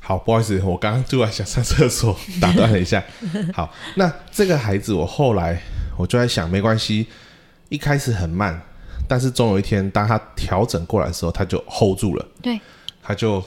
[0.02, 3.04] 好，不好意思，我刚刚突然想上厕所，打断了一下。
[3.54, 5.62] 好，那这个孩子，我后来
[5.98, 7.08] 我就在想，没关系，
[7.70, 8.62] 一开始很慢，
[9.08, 12.60] 但是总有一天，当他调整过来的时候，他就 hold 住了，对，
[13.02, 13.44] 他就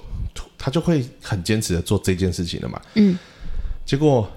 [0.58, 2.80] 他就会很坚持的做这件事情了嘛。
[2.94, 3.18] 嗯，
[3.84, 4.30] 结果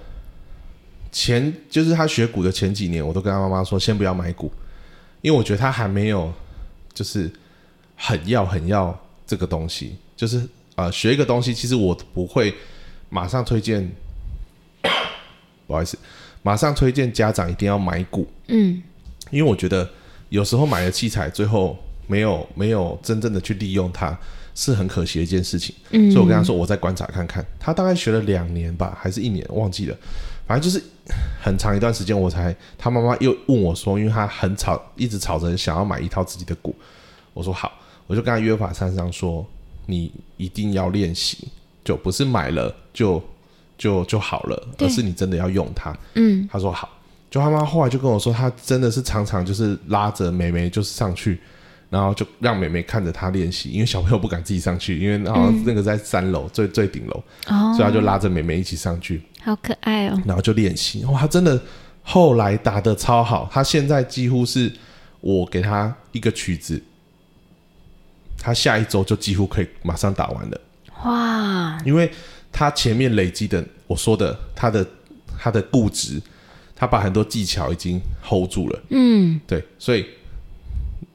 [1.12, 4.50] 前就是他学股的前几年，我都跟他妈妈说，先不要买股，
[5.20, 6.32] 因为我觉得他还没有
[6.92, 7.30] 就是
[7.96, 10.42] 很要很要这个东西，就是
[10.76, 12.54] 呃学一个东西，其实我不会
[13.10, 13.88] 马上推荐，
[15.66, 15.96] 不好意思，
[16.42, 18.82] 马上推荐家长一定要买股，嗯，
[19.34, 19.88] 因为我觉得
[20.28, 24.16] 有时候买了器材，最后没有没有真正的去利用它，
[24.54, 25.74] 是很可惜的一件事情。
[25.90, 27.44] 嗯所以我跟他说，我再观察看看。
[27.58, 29.96] 他大概学了两年吧，还是一年，忘记了。
[30.46, 30.82] 反正就是
[31.42, 36.74] 很长一段时间，我才他妈妈又问我说，因为他很吵，一直吵着想要买一套自己的鼓。
[37.32, 37.72] 我说好，
[38.06, 39.44] 我就跟他约法三章说，
[39.86, 41.48] 你一定要练习，
[41.82, 43.22] 就不是买了就
[43.78, 45.96] 就就好了，而是你真的要用它。
[46.14, 46.90] 嗯，他说好，
[47.34, 51.40] 就他妈后来就跟我说，他真的是常常就是拉着妹妹就是上去，
[51.90, 61.04] 然后就让妹妹看着他练习，因为小朋友不敢自己上去，因为好像那个在三楼、最最顶楼，哦所以他就拉着妹妹一起上去，好可爱哦，然后就练习。
[61.06, 61.60] 哇，他真的
[62.04, 64.72] 后来打的超好，他现在几乎是
[65.20, 66.80] 我给他一个曲子，
[68.38, 70.60] 他下一周就几乎可以马上打完了。
[71.02, 72.08] 哇，因为
[72.52, 74.86] 他前面累积的，我说的他的
[75.36, 76.22] 他的固执，
[76.76, 79.40] 他把很多技巧已经 hold 住了，嗯。
[79.46, 80.06] 对，所以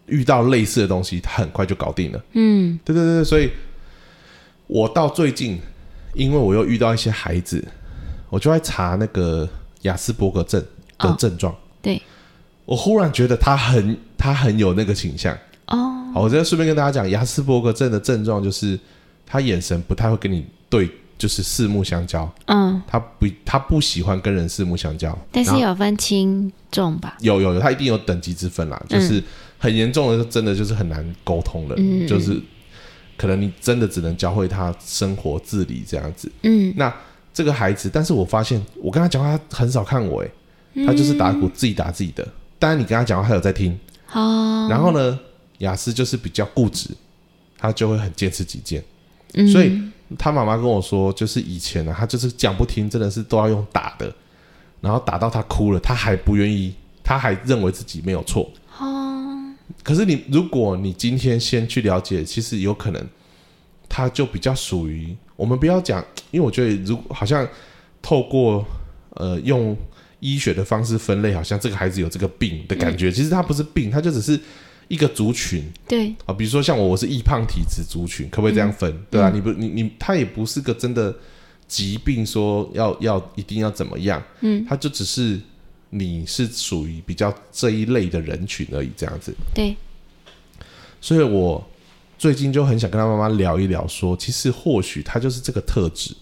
[0.08, 2.24] 遇到类似的东西，他很快就搞定了。
[2.34, 2.80] 嗯。
[2.84, 3.50] 对对对，对所以
[4.68, 5.60] 我到最近，
[6.14, 7.68] 因为我又遇到一些孩子，
[8.30, 9.48] 我就在查那个
[9.82, 10.62] 雅斯伯格症
[10.98, 12.02] 的哦症状，对，
[12.66, 15.34] 我忽然觉得他很他很有那个倾向。
[15.68, 18.80] 哦，好，我再顺便跟大家讲，雅斯伯格症的症状就是
[19.26, 22.28] 他眼神不太会跟你对，就是四目相交。
[22.48, 27.16] 嗯，他不他不喜欢跟人四目相交，但是有分轻重吧？
[27.20, 29.22] 有有有，他一定有等级之分啦，就是
[29.60, 32.42] 很严重的，真的就是很难沟通了，嗯就是
[33.18, 36.32] 可能你真的只能教会他生活自理这样子。
[36.44, 36.92] 嗯，那
[37.34, 42.28] 这个孩子，但是我发现我跟他讲话，他很少看我，诶，他就是打鼓自己打自己的。
[42.58, 43.78] 当然你跟他讲话，他有在听，
[44.14, 45.20] 哦，然后呢，
[45.58, 46.90] 雅思就是比较固执，
[47.58, 48.82] 他就会很坚持己见。
[49.34, 49.80] 嗯所以
[50.18, 54.14] 他妈妈跟我说，就是以前呢、啊，他就是讲不听，真的是都要用打的，
[54.82, 58.52] 然后打到他哭了，他还不愿意，他还认为自己没有错。
[58.80, 63.08] 哦，可是你，如果你今天先去了解，其实有可能
[63.88, 67.48] 他就比较属于我们不要讲，因为我觉得如好像
[68.02, 68.66] 透过
[69.12, 69.78] 呃用
[70.20, 74.40] 医学的方式分类，好像这个孩子有这个病的感觉，其实他不是病，他就只是
[74.90, 75.64] 一个族群。
[75.88, 78.94] 对，啊，比如说像我，我是易胖体质族群，可不可以这样分？
[79.10, 81.16] 对啊，你不，你你，他也不是个真的
[81.66, 85.40] 疾病，说要要一定要怎么样，嗯，他就只是
[85.92, 89.34] 你是属于比较这一类的人群而已，这样子。
[89.56, 89.76] 对，
[91.00, 91.66] 所以我
[92.18, 96.14] 最近就很想跟他妈妈聊一聊说其实或许他就是这个特质，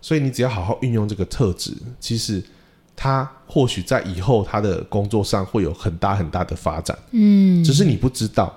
[0.00, 2.42] 所以你只要好好运用这个特质，其实
[2.96, 8.52] 他或许在以后他的工作上会有很大很大的发展，嗯，只是你不知道。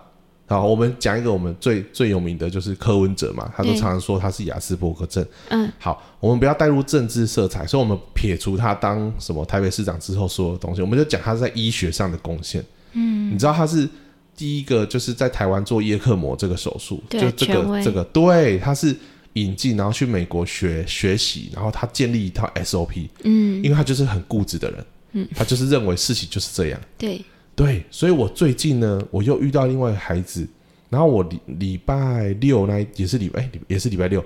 [0.48, 5.24] 好，我们讲一个我们最最有名的就是柯文哲嘛，他都常常说他是雅斯伯格症。
[5.50, 12.66] 嗯，好，我们不要带入政治色彩，所以我们撇除他当什么台北市长之后所有东西，我们就讲他在医学上的贡献。
[12.94, 13.88] 嗯，你知道他是
[14.36, 18.96] 第一个就是在台湾做叶克膜这个手术，就这个这个对，他是
[19.34, 26.80] 引进，然后去美国学学习，然后他建立一套 SOP，嗯，因为他就是很固执的人，嗯，他就是认为事情就是这样。
[26.98, 27.24] 对，
[27.56, 30.48] 对，所以我最近呢，我又遇到另外一个孩子，
[30.90, 34.24] 然后我礼礼拜六那一也是礼拜、哎也是礼拜六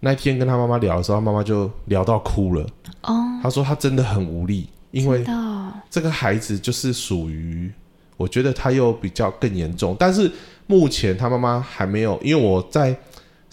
[0.00, 2.64] 那一天跟他妈妈聊的时候，他妈妈就聊到哭了。
[3.02, 7.72] 哦，他说他真的很无力，因为到这个孩子就是属于，
[8.16, 10.30] 我觉得他又比较更严重，但是
[10.66, 12.96] 目前他妈妈还没有，因为我在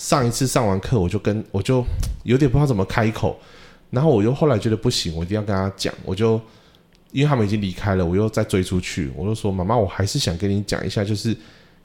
[0.03, 1.81] 上一次上完课，我就跟我就
[2.23, 3.39] 有点不知道怎么开口，
[3.89, 6.33] 然后我又后来觉得不行，我一定要跟他讲，我就
[7.13, 11.33] 因为他们已经离开了，我又再追出去，我就说妈妈，我还是想跟你讲一下，就是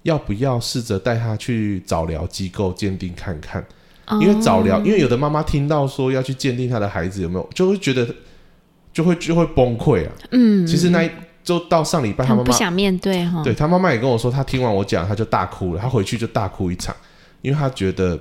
[0.03, 3.65] 要不要试着带他去早疗机构鉴定看看。
[4.21, 8.05] 因为早疗，因为有的妈妈听到说要去鉴定她的孩子有没有，就会觉得
[8.93, 10.13] 就会就会崩溃啊。
[10.33, 11.11] 嗯，其实那一
[11.45, 16.97] 就到上礼拜，他妈妈不想面对哈，对他妈妈也跟我说，他听完我讲，他就大哭了，他回去就大哭一场，
[17.43, 18.19] 因为他觉得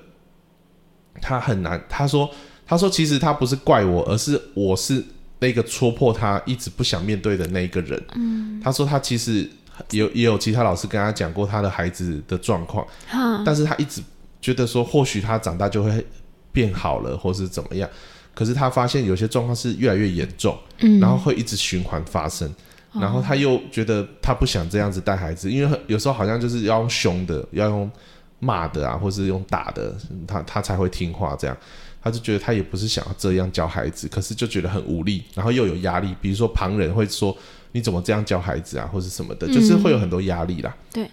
[1.21, 1.82] 他很难。
[1.89, 2.30] 他说
[2.65, 5.03] 他说其实他不是怪我，而是我是
[5.39, 8.01] 那个戳破他一直不想面对的那一个人。
[8.15, 9.49] 嗯，他说他其实
[9.91, 14.01] 有也有其他老师跟他讲过他的孩子的状况，哈，但是他一直
[14.41, 16.06] 觉得说，或许他长大就会
[16.51, 17.89] 变好了，或是怎么样。
[18.34, 22.53] 可是他发现有些状况是越来越严重，嗯，然后会一直循环发生。
[22.93, 27.91] 然后他又觉得他不想这样子带孩子，因为有时候好像就是要用凶的，要用
[28.39, 29.95] 骂的啊，或是用打的，
[30.28, 31.36] 他他才会听话。
[31.39, 31.58] 这样，
[32.02, 36.15] 他就觉得他也不是想要这样教孩子，可是就觉得很无力，然后又有压力。
[36.21, 37.36] 比如说旁人会说
[37.71, 40.76] 你怎么这样教孩子啊，或是什么的，就是会有很多压力啦。
[40.91, 41.10] 对。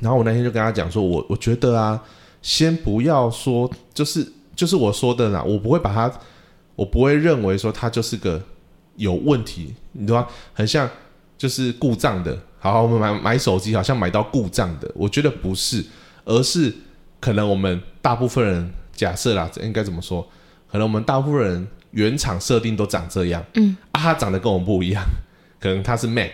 [0.00, 2.02] 然后我那天就跟他讲说，我我觉得啊，
[2.42, 6.12] 先不要说，就是就是我说的啦，我不会把他，
[6.74, 8.42] 我不会认为说他就是个
[8.96, 10.28] 有问题，你知道吗？
[10.52, 10.88] 很像
[11.38, 12.36] 就是故障的。
[12.58, 15.84] 好，我们买买手机，好像买到故障的，我觉得不是，
[16.24, 16.74] 而是
[17.20, 20.26] 可能我们大部分人假设啦，应该怎么说？
[20.70, 25.02] 可能我们大部分人原厂设定都长这样，嗯，啊，他长得跟我们不一样，
[25.60, 26.30] 可能他是 Mac，、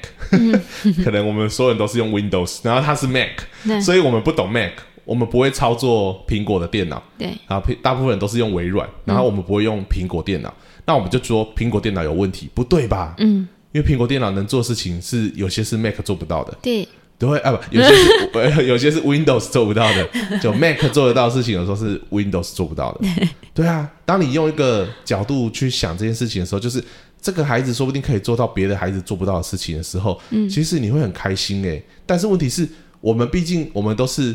[1.04, 4.72] 可能我们所有人都是用 Windows，然后他是 Mac，所以我们不懂 Mac，
[5.04, 10.52] 我们不会操作苹果的电脑，对，啊，平大部分人都是用微软，然后我们不会用苹果电脑，
[10.86, 13.14] 那我们就说苹果电脑有问题，不对吧？
[13.18, 16.88] 嗯，因为苹果电脑能做的事情是有些是 Mac 做不到的，对，
[17.20, 20.08] 对啊不，有些是呃 有些是 Windows 做不到的，
[20.40, 23.06] 就 Mac 做得到的事情，有时候是 Windows 做不到的。
[23.52, 26.82] 对啊，当你用一个角度去想这件事情的时候，就是
[27.20, 31.84] 这个孩子说不定可以做到别的孩子做不到的事情的时候，嗯，其实你会很开心诶。
[32.06, 32.66] 但是问题是
[33.02, 34.34] 我们毕竟我们都是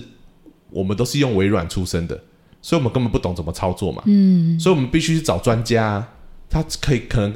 [0.69, 2.15] 我们都是用微软出身的，
[2.61, 6.07] 所以我们根本不懂怎么操作嘛，嗯，所以我们必须去找专家啊，
[6.47, 7.33] 他可以可能。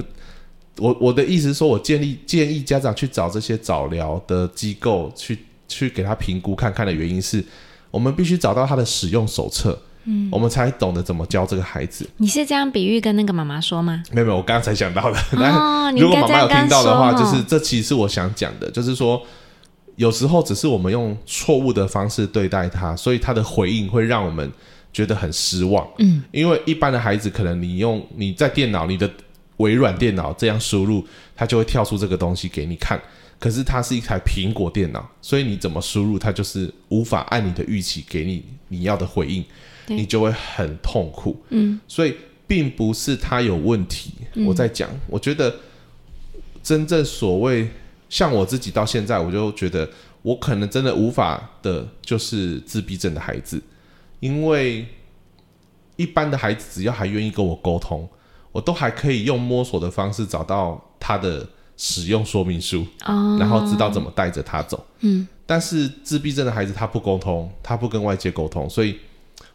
[0.80, 5.38] 我我的意思是说，我建议建议家长去找这些早疗的机构去
[5.68, 7.44] 去给他评估看看的原因是，
[7.92, 12.10] 我们必须找到他的使用手册，嗯，我们才懂得怎么教这个孩子。
[12.18, 14.04] 你是这样比喻跟那个妈妈说吗？
[14.12, 15.20] 没有没有，我刚刚才想到的。
[15.38, 19.22] 哦，如果妈妈有听到的话，说就是这其实是我想讲的，就是说
[19.96, 24.50] 有时候只是我们用错误的方式对待他，所以他的回应会让我们
[24.94, 25.88] 觉得很失望。
[25.98, 29.10] 嗯，因为一般的孩子可能你用你在电脑你的
[29.60, 33.02] 微软电脑这样输入，它就会跳出这个东西给你看。
[33.40, 39.46] 可是它是一台苹果电脑，所以你怎么输入，它就是无法按你的预期给你你要的回应，
[39.88, 41.42] 你就会很痛苦。
[41.48, 44.12] 嗯，所以并不是它有问题。
[44.46, 45.56] 我在讲，我觉得
[46.62, 47.70] 真正所谓
[48.10, 49.90] 像我自己到现在，我就觉得
[50.22, 53.62] 我可能真的无法的，就是自闭症的孩子，
[54.20, 54.86] 因为
[55.96, 58.06] 一般的孩子只要还愿意跟我沟通，
[58.52, 64.86] 我都还可以用摸索的方式找到他的使用说明书，哦，然后知道怎么带着他走。
[65.02, 68.98] 嗯，但是自闭症的孩子他不沟通，他不跟外界沟通，所以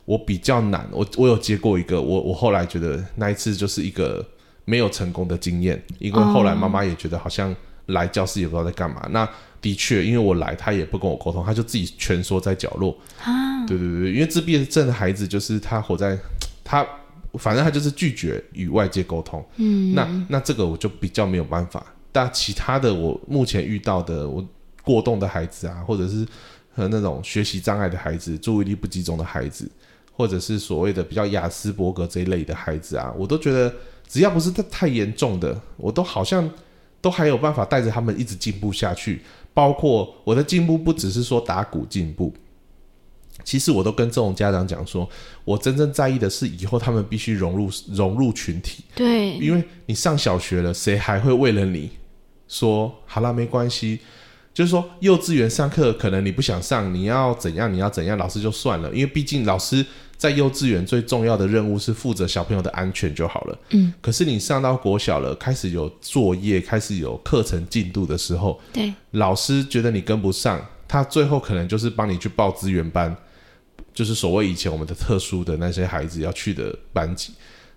[0.04, 0.88] 我比较难。
[0.90, 4.24] 我我有接过一个，我我后来觉得那一次就是一个
[4.64, 7.54] 没有成功的经验，因为后来妈妈也觉得好像
[7.86, 9.06] 来教室也不知道在干嘛。
[9.10, 9.28] 那
[9.60, 12.96] 的确，因为我来，他也不跟我沟通，他就自己蜷缩在角落。
[13.22, 16.18] 啊，对对对，因为自闭症的孩子就是他活在
[16.62, 16.86] 他，
[17.38, 19.44] 反正他就是拒绝与外界沟通。
[19.56, 21.84] 嗯，那那这个我就比较没有办法。
[22.10, 24.46] 但其他的，我目前遇到的，我
[24.82, 26.26] 过动的孩子啊，或者是
[26.74, 29.70] 和那种学习障碍的孩子、注意力不集中的孩子，
[30.12, 33.74] 或者是所谓的比较雅斯伯格这一类的孩子啊，我都觉得
[34.06, 36.48] 只要不是太太严重的，我都好像
[37.00, 39.20] 都还有办法带着他们一直进步下去。
[39.52, 42.34] 包括我的进步，不只是说打鼓进步，
[43.42, 45.08] 其实我都跟这种家长讲说，
[45.44, 48.84] 我真正在意的是以后他们必须融入融入群体。
[48.94, 51.90] 对，因为你上小学了，谁还会为了你
[52.46, 53.98] 说好啦没关系？
[54.54, 59.84] 就是说，幼稚园上课可能你不想上，你要怎样你要怎样，老师就算了，因为毕竟老师
[60.16, 63.58] 在幼稚园最重要的任务是负责小朋友的安全就好了。
[63.70, 70.64] 嗯，可是你上到国小了，开始有作业，开始有课程进度的时候，对，老师觉得你跟不上，
[70.94, 73.16] 他最后可能就是帮你去报资源班，
[73.92, 77.32] 就是所谓以前我们的特殊的那些孩子要去的班级。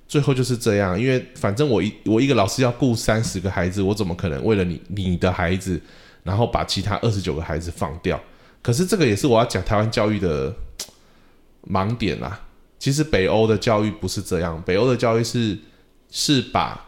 [0.08, 5.82] 最后就是这样，因为反正我一我一个老师要顾三十个孩子，我怎么可能为了你你的孩子，
[6.22, 8.22] 然后把其他二十九个孩子放掉？
[8.62, 10.54] 可是这个也是我要讲台湾教育的
[11.68, 12.40] 盲点啦。
[12.78, 15.58] 其实北欧的教育不是这样，北欧的教育是
[16.12, 16.80] 是把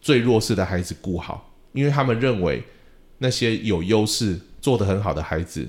[0.00, 2.64] 最弱势的孩子顾好，因为他们认为
[3.18, 5.68] 那些有优势、做得很好的孩子，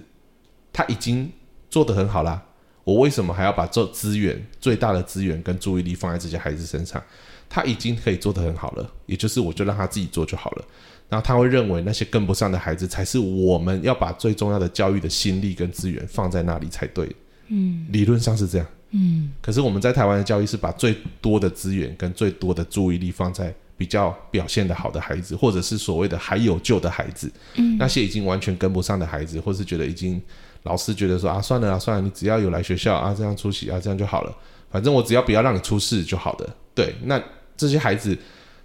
[0.71, 1.31] 他已经
[1.69, 2.43] 做得很好啦。
[2.83, 7.01] 我为什么还要把这资源最大的资源跟注意力放在这些孩子身上？
[7.47, 10.65] 他已经可以做得很好了，也就是我就让他自己做就好了。
[11.09, 17.09] 然后他会认为那些跟不上的孩子才是我们要把最重要的教育的心力跟资源放在那里才对。
[17.47, 27.31] 嗯理论上是这样，嗯可是我们在台湾的教育是把最多的资源跟最多的注意力放在比较表现的好的孩子，或者是所谓的还有救的孩子。
[27.55, 30.21] 嗯，那些已经完全跟不上的孩子，或是觉得已经
[30.63, 34.37] 老师觉得说啊，算了啊，算了，你只要有来学校啊，这样出席啊，这样就好了。
[34.69, 36.49] 反正我只要不要让你出事就好的。
[36.75, 37.23] 对，那
[37.55, 38.17] 这些孩子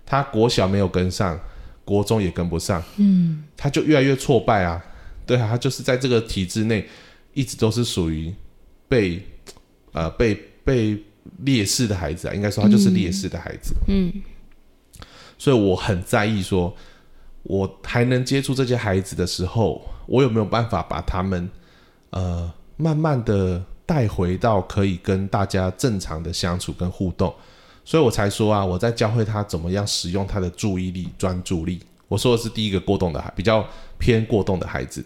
[0.04, 1.38] 他国小没有跟上，
[1.84, 4.84] 国中也跟不上，嗯他就越来越挫败啊。
[5.24, 6.84] 对啊，他就是在这个体制内
[7.34, 8.34] 一直都是属于
[8.88, 9.24] 被
[9.92, 10.34] 呃被
[10.64, 10.98] 被
[11.44, 13.72] 劣势的孩子啊，应该说他就是劣势的孩子。
[13.86, 14.12] 嗯
[15.39, 16.74] 所以我很在意说，
[17.43, 21.51] 我还能接触这些孩子的时候，我有没有办法把他们
[22.11, 27.35] 呃慢慢的带回到可以跟大家正常的相处跟互动，
[27.85, 31.80] 所以我才说啊，我在教会他怎么样使用他的注意力、专注力。
[32.09, 33.66] 我说的是第一个过动的孩，比较
[33.99, 35.05] 偏过动的孩子，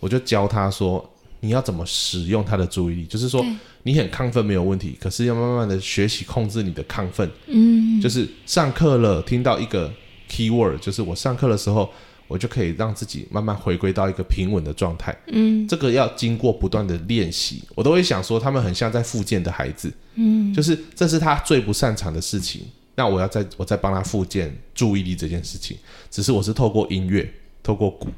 [0.00, 1.04] 我就教他说，
[1.40, 3.44] 你要怎么使用他的注意力，就是说
[3.82, 7.30] 你很亢奋没有问题，可是要慢慢的学习控制你的亢奋。
[7.46, 9.92] 嗯，就是上课了，听到一个
[10.30, 11.88] keyword，就是我上课的时候，
[12.26, 15.16] 我就可以让自己慢慢回归到一个平稳的状态。
[15.28, 15.68] 嗯。
[15.68, 20.52] 这个要经过不断的练习，我都会想说，他们很像在复健的孩子，嗯。
[20.52, 22.62] 就是这是他最不擅长的事情，
[22.96, 25.76] 那我要再我再帮他复健注意力这件事情，
[26.10, 27.30] 只是我是透过音乐，
[27.62, 28.08] 透过鼓，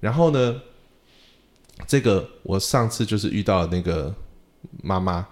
[0.00, 0.54] 然后呢，
[1.86, 4.14] 这个我上次就是遇到那个
[4.82, 5.26] 妈妈，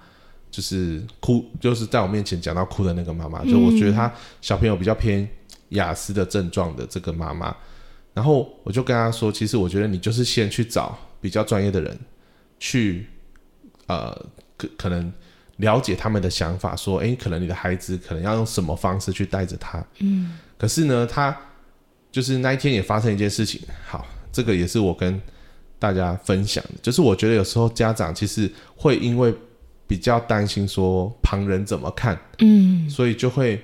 [0.51, 5.29] 就是哭，就是在我面前讲到哭的那个妈妈，就我觉得她小朋友比较偏
[5.71, 7.55] 雅思的症状的这个妈妈，
[8.15, 11.99] 然后我就跟她说，其实我觉得你就是先去找比较专业的人
[12.59, 13.07] 去，
[13.87, 14.11] 呃，
[14.57, 15.13] 可可能
[15.57, 21.37] 了解他们的想法，说，诶，可能你的孩子可能要用什么方式去带着他，嗯可是呢，他
[22.11, 23.61] 就是那一天也发生一件事情。
[23.87, 25.21] 好，这个也是我跟
[25.79, 29.35] 大家分享的，就是我觉得有时候家长其实会因为
[29.87, 33.63] 比较担心说旁人怎么看，嗯所以就会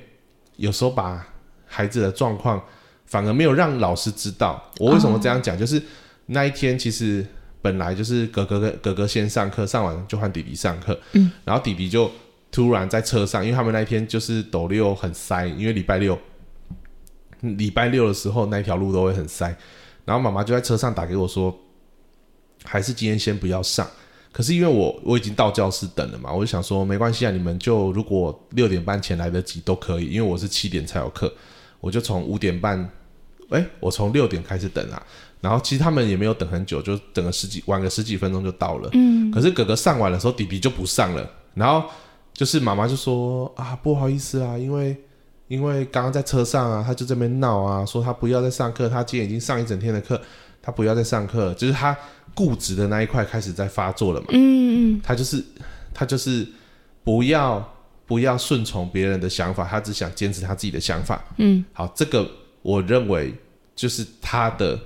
[0.56, 1.26] 有时候把
[1.66, 2.62] 孩子的状况
[3.04, 4.62] 反而没有让老师知道。
[4.78, 5.58] 我为什么这样讲？
[5.58, 5.82] 就是
[6.26, 7.26] 那一天其实
[7.60, 12.10] 本来就是哥哥跟哥哥先上课，上完就换弟弟上课，嗯，然后弟弟就
[12.50, 16.18] 突然在车上，因为他们那一天就是斗六很塞，因为礼拜六。
[17.40, 19.54] 礼拜六的时候，那一条路都会很塞，
[20.06, 21.54] 然后妈妈就在车上打给我说，
[22.64, 23.86] 还是今天先不要上。
[24.32, 31.32] 可是因为我我已经到教室等了嘛，我就想说没关系啊，你们就如果六点半前来得及都可以，因为我是七点才有课，
[31.78, 32.90] 我就从五点半，
[33.50, 35.00] 哎，我从六点开始等啊。
[35.40, 38.88] 然后其实他们也没有等很久，就等个十几晚个十几分钟就到了。
[38.94, 41.30] 嗯可是哥哥上完的时候，弟弟就不上了。
[41.54, 41.88] 然后
[42.32, 44.96] 就是妈妈就说啊，不好意思啊，因为
[45.46, 50.20] 因为刚刚在车上啊，他就这边闹啊，说他不要再上课，他今天已经上一整天的课，
[50.60, 51.96] 他不要再上课，就是他
[52.34, 54.26] 固执的那一块开始在发作了嘛。
[54.30, 55.42] 嗯嗯他就是
[55.92, 56.46] 他就是
[57.02, 57.76] 不要
[58.06, 61.24] 不要顺从别人的想法，他只想坚持他自己的想法。
[61.38, 62.30] 嗯好，这个
[62.62, 63.32] 我认为
[63.74, 64.78] 就是他的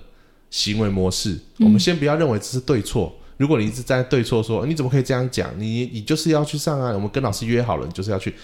[0.51, 1.38] 行为模式。
[1.59, 3.14] 我们先不要认为这是对错。
[3.36, 5.49] 如果你一直在对错说，你怎么可以这样讲？
[5.59, 8.34] 你你就是要去上啊，我们跟老师约好了，你就是要去。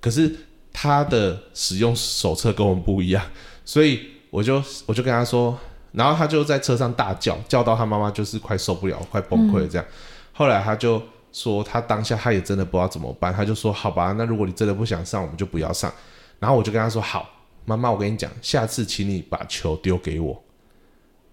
[0.00, 0.34] 可是
[0.72, 3.24] 他的使用手册跟我们不一样，
[3.64, 4.00] 所以
[4.30, 5.56] 我就我就跟他说，
[5.92, 9.86] 然后他就在车上大叫，叫到他妈妈就是快受不了，快崩溃了这样。
[10.32, 15.92] 后来他就说他当下他也真的不知道怎么办，他就说好吧，那如果你真的不想上，我们就不要上。
[16.38, 17.28] 然后我就跟他说好，
[17.64, 20.42] 妈妈，我跟你讲，下次请你把球丢给我，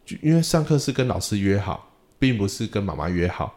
[0.06, 1.90] 就因为上课是跟老师约好，
[2.20, 3.54] 并不是跟妈妈约好，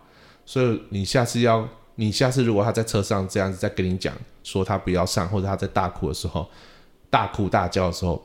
[0.46, 6.48] 所以你下次要，你下次如果他在车上这样子再跟你讲说他不要上，或者他在大哭的时候
[7.10, 8.24] 大哭大叫的时候，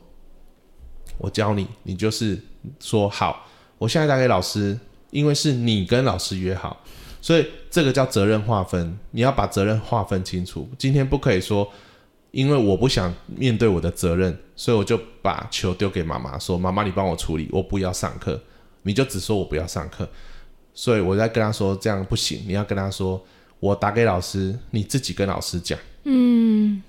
[1.18, 2.40] 我教你，你就是
[2.80, 3.46] 说好，
[3.78, 4.78] 我现在打给老师，
[5.10, 6.82] 因为是你跟老师约好，
[7.20, 10.68] 所以这个叫责任划分，你要把责任划分清楚。
[10.78, 11.70] 今天不可以说，
[12.30, 18.40] 因为我不想面对我的责任，所以我就把球丢给妈妈，说妈妈你帮我处理，我不要上课，
[18.82, 20.08] 你就只说我不要上课。
[20.74, 23.20] 所以我在跟他说这样不行，你要跟他说，
[23.58, 25.78] 我打给老师，你自己跟老师讲。
[26.04, 26.80] 嗯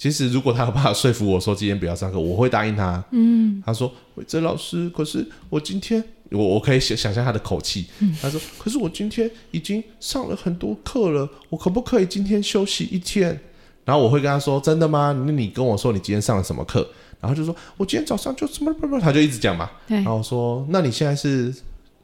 [0.00, 3.04] 其实如果他有办法说服我说今天不要上课，我会答应他。
[3.10, 7.84] 嗯他说：“伟哲老师，可是我今天我我可以想想象他的口气。
[7.98, 13.38] 嗯他说：可是我今天已经上了很多课了，我可不可以今天休息一天？
[13.84, 15.12] 然后我会跟他说：真的吗？
[15.26, 16.88] 那你跟我说你今天上了什么课？
[17.20, 19.70] 然后就说我今天早上就什么什么，他就一直讲嘛。
[19.86, 21.54] 对然后我说：那你现在是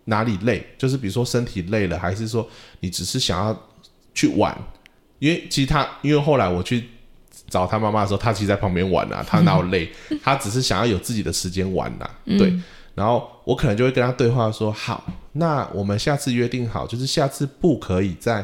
[0.05, 0.66] 哪里累？
[0.76, 2.47] 就是比如说身体累了，还是说
[2.80, 3.59] 你只是想要
[4.12, 4.55] 去玩？
[5.18, 6.90] 因为其实他，因为后来我去
[7.49, 9.90] 找他妈妈的时候，他其实在旁边玩啊， 他哪有累？
[10.22, 12.53] 他只是想要有自己的时间玩呐、对。
[12.94, 18.42] 然后我可能就会跟他对话说：好，那我们下次约定好，就是下次不可以再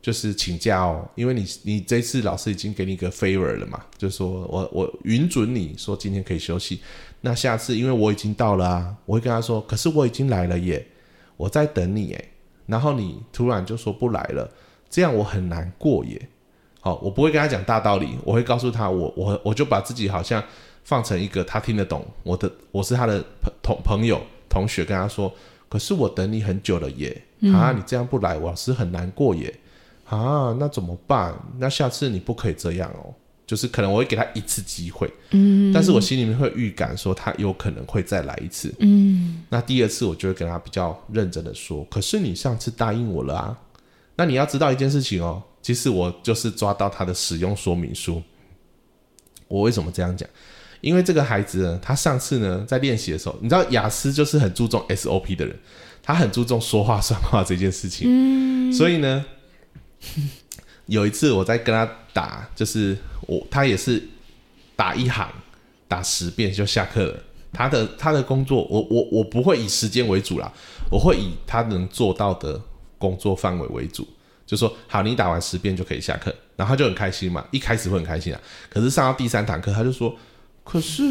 [0.00, 6.80] 就是请假哦，因为你你这次老师已经给你一个 favor 了嘛，就是说我我允准你说今天可以休息，
[7.22, 10.86] 那下次因为我已经到了啊，我会跟他说，可是我已经来了耶，
[11.36, 12.28] 我在等你耶，
[12.66, 14.48] 然后你突然就说不来了，
[14.88, 16.28] 这样我很难过耶。
[16.80, 20.42] 好，我不会跟他讲大道理，我会告诉他，我我我就把自己好像
[20.82, 25.32] 放成一个他听得懂我的，我是他的朋同朋友同学，跟他说，
[25.68, 27.22] 可是我等你很久了耶，
[27.52, 29.54] 啊，你这样不来，我老师很难过耶，
[30.08, 31.34] 啊，那怎么办？
[31.58, 33.14] 那下次你不可以这样哦，
[33.46, 39.42] 就是可能我会给他一次机会，嗯但是我心里面会预感说他有可能会再来一次，嗯。
[39.50, 43.58] 那第二次我就会跟他比较认真的说，可是你上次答应我了啊，
[44.16, 48.22] 那你要知道一件事情哦，其实我就是抓到他的使用说明书。
[49.48, 50.28] 我为什么这样讲？
[50.80, 55.54] 因为这个孩子呢，他上次呢在练习的时候，你知道雅思就是很注重 SOP 的人，
[56.02, 59.24] 他很注重说话算话这件事情，嗯所以呢，
[60.86, 62.96] 有一次我在跟他打，就是
[63.26, 64.02] 我他也是
[64.74, 65.30] 打一行
[65.86, 67.22] 打十遍就下课了。
[67.52, 70.50] 他的他的工作，我我我不会以时间为主啦，
[70.90, 72.58] 我会以他能做到的
[72.96, 74.06] 工作范围为主。
[74.50, 77.46] 就说好，你打完十遍就可以下课，然后他就很开心嘛。
[77.52, 80.12] 一开始会很开心啊，可是上到第三堂课，他就说
[80.64, 81.04] ：“可是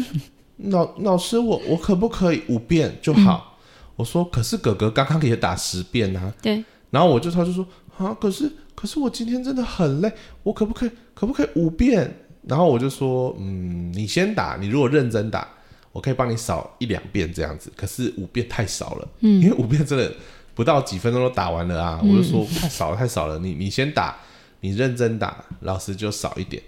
[0.58, 3.58] 老老师，我我可不可以五遍就好？”
[3.96, 7.66] 我说：“可是哥哥刚刚也打十遍啊。”对，然后我就他就说
[7.96, 10.12] 啊，可是可是我今天真的很累，
[10.42, 12.14] 我可不可以可不可以五遍？
[12.42, 15.48] 然后我就说，嗯，你先打，你如果认真打，
[15.92, 17.72] 我可以帮你扫一两遍这样子。
[17.74, 20.12] 可是五遍太少了，嗯，因为五遍真的
[20.60, 21.98] 不到几分钟都打完了啊。
[22.02, 24.14] 我就说太少了，太少了，你你先打，
[24.60, 26.62] 你认真打，老师就少一点，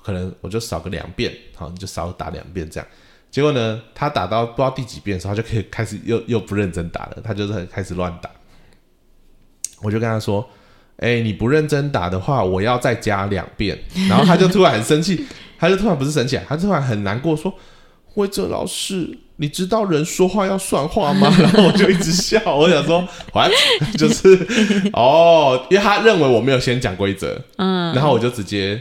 [0.00, 2.88] 可能我就少个两遍，好，你就少打两遍这样。
[3.32, 8.30] 结果呢，他打到不知道第几遍的时候，他就可以开始又又不认真打了，他就是开始乱打。
[9.82, 10.48] 我就跟他说
[11.02, 13.76] ：“哎、你不认真打的话，我要再加两遍。”
[14.08, 15.26] 然后他就突然很生气，
[15.58, 17.52] 他就突然不是生气啊，他突然很难过，说
[18.14, 23.50] ：“魏哲老师，你知道人说话要算话吗？” 然后我就一直笑，我想说，what？
[23.98, 24.28] 就是
[24.92, 28.80] 哦，因为他认为我没有先讲规则，嗯，然后我就直接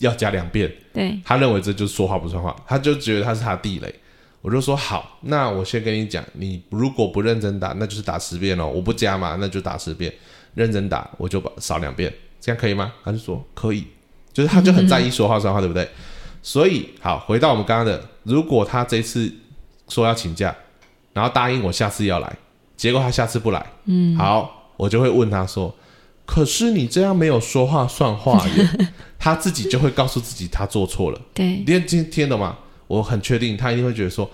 [0.00, 3.94] 要加两遍，对，他认为这就是说话不算话，他就觉得他是他地雷。
[4.42, 10.12] 我就说好，那我先跟你讲，你如果不认真打，那就是打十遍哦，我不加嘛，那就打十遍。
[10.54, 12.92] 认真打，我就把少两遍，这样可以吗？
[13.02, 13.84] 他就说可以，
[14.32, 15.88] 就是他就很在意说话算话，对不对？
[16.42, 19.32] 所以好，回到我们刚刚的，如果他这次
[19.88, 20.54] 说要请假，
[21.12, 22.36] 然后答应我下次要来，
[22.76, 25.74] 结果他下次不来，嗯，好，我就会问他说，
[26.24, 31.20] 可是你这样没有说话算话耶， 他自己就会告诉自己他做错了。
[31.32, 32.58] 对，你听听听懂吗？
[32.86, 34.30] 我很确定他一定会觉得说，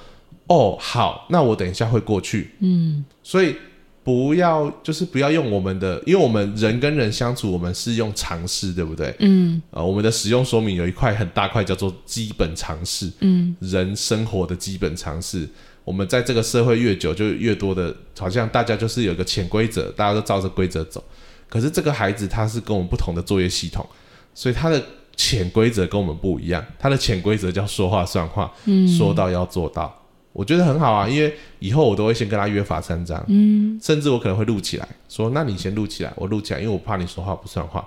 [0.47, 2.55] 哦，好，那我等一下会过去。
[2.61, 3.57] 嗯，所以
[4.05, 9.15] 不要就是不要用我们的，因为我们人跟人相处，我们是用常识，对不对？
[9.21, 15.49] 嗯呃，我们的使用说明有一块很大块叫做基本常识，嗯人生活的基本常识。
[15.85, 21.03] 我们在这个社会越久，就越多的，好像大家就是有个潜规则，大家都照着规则走。
[21.49, 23.87] 可是这个孩子他是跟我们不同的作业系统，
[24.35, 24.83] 所以他的
[25.15, 26.65] 潜规则跟我们不一样。
[26.79, 30.02] 他的潜规则叫说话算话，嗯，说到要做到。
[30.33, 37.87] 我觉得很好啊，因为以后我都会先跟他约法三章，嗯，甚至我可能会录起来，说那你先录起来，我录起来，因为我怕你说话不算话，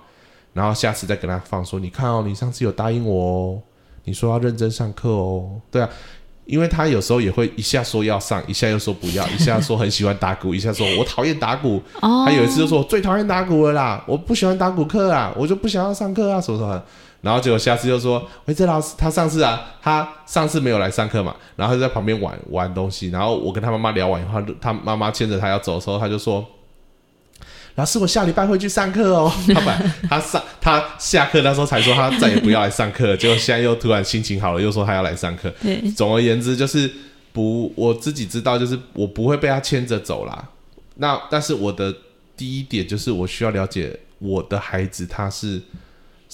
[0.53, 3.59] 然后下次再跟他放说，你看哦，你上次有答应我哦，
[4.03, 5.89] 你说要认真上课哦，对啊，
[6.45, 16.85] 因为他有时候也会一下说要上，一下又说不要， 一下说很喜欢打鼓，一下说我讨厌打鼓，哦，他有一次就说我最讨厌打鼓了啦，我不喜欢打鼓课啊，我就不想要上课啊，什么什么的。
[17.26, 23.09] 然后结果下次又说，喂，这老师他上次啊，他上次没有来上课嘛，然后他就在旁边玩玩东西。
[23.09, 26.45] 然后我跟他妈妈聊完以后，他妈妈牵着他要走的时候，他就说
[27.73, 35.51] ：“老师，我下礼拜会去上课哦。”他本他上他下课那时候才说他再也不要来上课，结果现在又突然心情好了，又说他要来上课。
[35.63, 36.88] 对，总而言之，就是
[37.34, 40.47] 不我自己知道，就是我不会被他牵着走啦。
[40.97, 41.91] 那但是我的
[42.38, 45.59] 第一点就是我需要了解我的孩子他是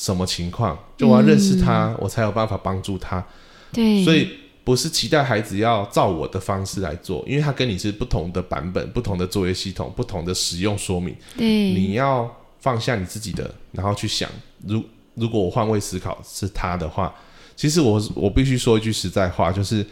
[0.02, 3.24] 什么情况，就我要认识他，我才有办法帮助他。
[3.72, 4.28] 对，所以
[4.64, 11.16] 不是期待孩子要照我的方式来做，因为他跟你是不同的版本、不同的作业系统、不同的使用说明。
[11.38, 12.28] 对，你要
[12.60, 14.28] 放下你自己的，然后去想，
[14.66, 14.84] 如
[15.14, 17.14] 如果我换位思考是他的话，
[17.56, 19.86] 其实我我必须说一句实在话，就是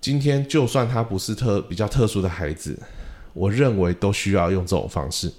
[0.00, 2.80] 今天就算他不是特比较特殊的孩子，
[3.34, 5.30] 我认为都需要用这种方式。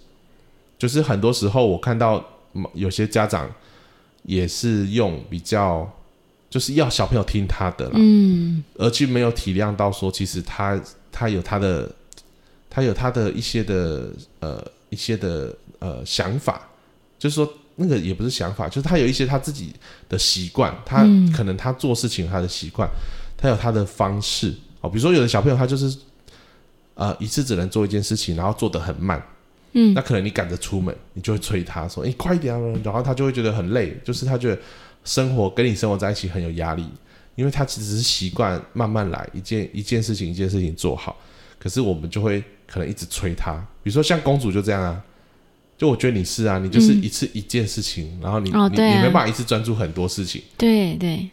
[0.78, 2.24] 就是很多时候我看到嗯
[2.74, 3.50] 有些家长
[4.24, 5.90] 也是用比较，
[6.50, 10.80] 就是要小朋友听他的啦，嗯，而去没有体谅到说，其实他
[11.12, 11.94] 他有他的，
[12.70, 16.70] 他有他的一些的呃一些的呃想法，
[17.20, 19.74] 就是说那个也不是想法，就是他有一些他自己
[20.08, 21.32] 的习惯，他嗯。
[21.32, 22.90] 可能他做事情他的习惯，
[23.38, 24.54] 他有他的方式。
[24.80, 25.98] 哦，比如说有的小朋友他就是
[26.94, 29.22] 呃一次只能做一件事情，然后做得很慢，
[29.76, 34.58] 嗯那可能你赶着出门，你就会催他说：“哎、快一点啊！”然后他就会觉得很累，就是他觉得
[35.04, 36.86] 生活跟你生活在一起很有压力，
[37.36, 41.16] 因为他其实是习惯慢慢来，一件一件事情一件事情做好。
[41.60, 43.54] 可是我们就会可能一直催他，
[43.84, 45.02] 比如说像公主就这样啊，
[45.78, 51.30] 就我觉得你是啊，你就是嗯一次一件事情，然后你、你你没办法一次专注很多事情，对对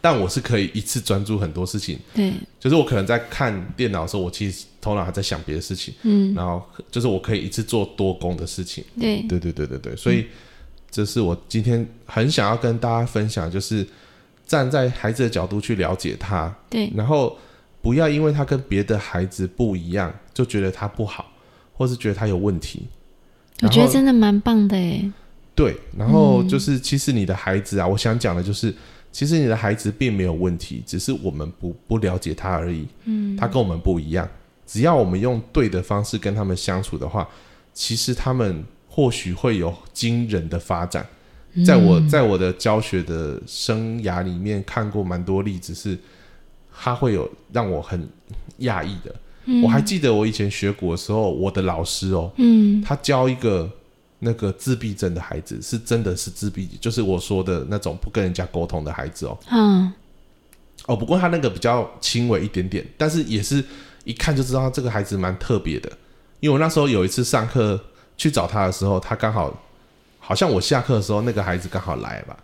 [0.00, 8.84] 但我是可以一次专注很多事情，对，就是我可能在看电脑的时候，我其实头脑还在想别的事情，嗯，然后就是我可以一次做多工的事情。
[8.98, 10.26] 对，对对对对对，所以
[10.90, 13.86] 这是我今天很想要跟大家分享，就是
[14.46, 17.36] 站在孩子的角度去了解他，对，然后
[17.82, 21.30] 不要因为他跟别的孩子不一样，就觉得他不好，
[21.72, 22.82] 或是觉得他有问题。
[23.62, 25.10] 我觉得真的蛮棒的诶。
[25.54, 28.72] 对，然后就是其实你的孩子啊，我想讲的就是，
[29.18, 32.86] 其实你的孩子并没有问题，只是我们不不了解他而已。
[33.02, 34.28] 嗯，他跟我们不一样，
[34.64, 37.28] 只要我们用对的方式跟他们相处的话，
[37.74, 41.04] 其实他们或许会有惊人的发展。
[41.66, 45.98] 在我在我的教学的生涯里面看过蛮多例子，是
[46.72, 48.08] 他会有让我很
[48.60, 49.12] 讶异的。
[49.64, 53.68] 我还记得我以前学鼓的时候，我的老师哦，嗯他教一个
[54.20, 59.38] 那个自闭症的孩子，是真的是自闭，就是我说的那种不跟人家沟通的孩子哦。
[59.50, 59.92] 嗯
[60.86, 63.62] 哦，不过他那个比较轻微一点点，但是也是
[64.04, 65.90] 一看就知道这个孩子蛮特别的。
[66.40, 67.78] 因为我那时候有一次上课
[68.16, 69.52] 去找他的时候，他刚好
[70.18, 72.36] 好像我下课的时候，那个孩子刚好来吧，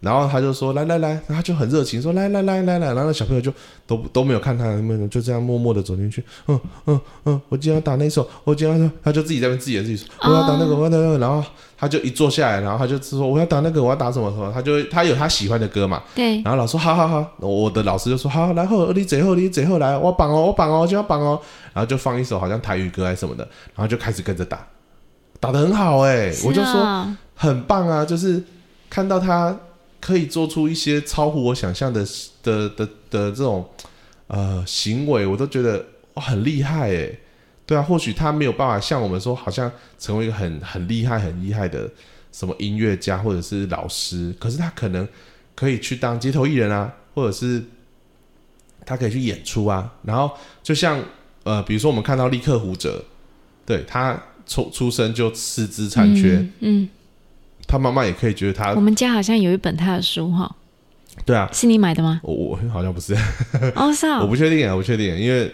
[0.00, 3.52] 然后他就说来来来，然后他就很热情说来来来来来，然后那小朋友就
[3.86, 11.44] 都都没有看他，没有就这样默默的走进去，嗯嗯嗯，我今天要打那首，我今天要他就自己在那边自言自语说我要打那个，我要打那个，然后
[11.76, 21.38] 他就一坐下来，然后他就说我要打那个，我要打什么什么，他就会他有他喜欢的歌嘛，对，然后老师说好好好，我的老师就说好，然后你最后你最后来，我绑哦，我绑哦，就要绑哦，
[21.74, 23.44] 然后就放一首好像台语歌还是什么的，
[23.74, 24.66] 然后就开始跟着打，
[25.38, 28.42] 打的很好哎、我就说说，很棒啊，就是
[28.88, 29.54] 看到他
[30.00, 32.04] 可以做出一些超乎我想象的
[32.42, 33.68] 的的的这种
[34.28, 35.84] 呃行为，我都觉得
[36.14, 37.12] 哇很厉害哎。
[37.66, 41.88] 对啊，或许他没有办法像我们说，好像成为一个很很厉害、很厉害的
[42.32, 45.06] 什么音乐家或者是老师，可是他可能
[45.54, 47.62] 可以去当街头艺人啊，或者是
[48.84, 49.94] 他可以去演出啊。
[50.02, 50.32] 然后
[50.64, 51.00] 就像
[51.44, 53.04] 呃，比如说我们看到利克胡哲，
[53.64, 56.88] 对他出出生就四肢残缺，嗯，
[57.70, 60.50] 他妈妈也可以觉得他我们家好像有一本他的书哈，
[61.24, 62.20] 对啊，是你买的吗？
[62.24, 63.14] 我我好像不是，
[63.76, 65.52] 哦，是 我哦，不确定啊，我不确定，因为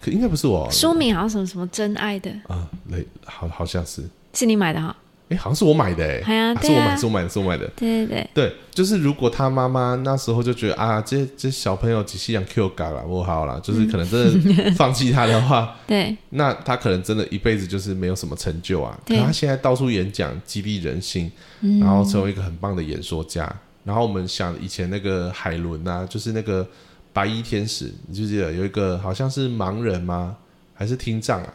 [0.00, 0.70] 可应该不是我。
[0.70, 4.02] 书名好像什么什么真爱的，啊，那好好像是，
[4.34, 4.94] 是你买的哈？
[5.30, 7.66] 哎，好像是我买的哎，哎啊啊是我买，是我买的，是我买的。
[7.76, 18.98] 对对对，对，就是如果他妈妈那时候就觉得啊，这这小朋友只是养 Q 嘎了，不好了，就是可能真的放弃他的话， 对那他可能真的一辈子就是没有什么成就啊。
[19.06, 21.32] 他现在到处演讲，激励人心，
[21.80, 23.50] 然后成为一个很棒的演说家。
[23.82, 26.66] 然后我们想以前那个海伦啊，就是那个
[27.12, 30.36] 白衣天使，你记不记得有一个好像是盲人吗？
[30.74, 31.52] 还是听障啊？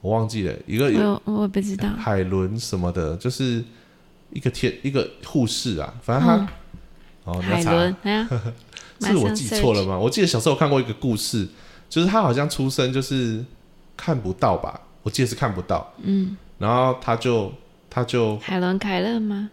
[0.00, 3.62] 我忘记了，一个有我我不知道，海伦什么的，就是
[4.32, 6.48] 一个天一个护士啊，反正他、嗯
[7.24, 7.96] 哦，海伦，
[9.00, 9.98] 是我记错了吗？
[9.98, 11.46] 我记得小时候看过一个故事，
[11.88, 13.44] 就是他好像出生就是
[13.96, 17.52] 看不到吧，我记得是看不到，嗯，然后他就
[17.90, 19.50] 他就海伦凯勒吗？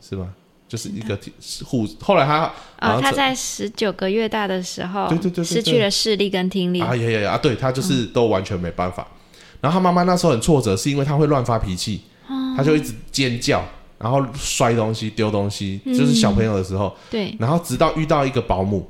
[0.00, 0.34] 是吗？
[0.66, 1.32] 就是一个天
[1.64, 2.40] 护，后来他
[2.78, 6.80] 啊哦，他在十九个月大的时候，对对对失去了视力跟听力。
[6.80, 9.06] 啊呀呀呀，啊对他就是都完全没办法。
[9.60, 12.02] 然后他妈妈那时候很挫折，是因为他会乱发脾气，
[12.56, 13.64] 他就一直尖叫，
[13.98, 16.96] 然后摔东西、丢东西，就是小朋友的时候。
[17.10, 18.88] 对，然后直到遇到一个保姆，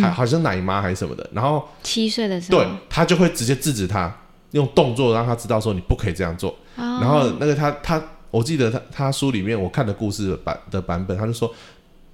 [0.00, 4.12] 还好像奶妈还是什么的，然后七岁的时候，对他就会直接制止他，
[4.50, 6.50] 用动作让他知道说你不可以这样做。
[6.76, 11.52] 哦然后那个他他，我记得他他书里面我看的故事的版的版本，他就说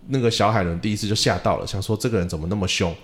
[0.09, 2.95] 那个小海伦第一次就吓到了，想说这个人怎么那么凶。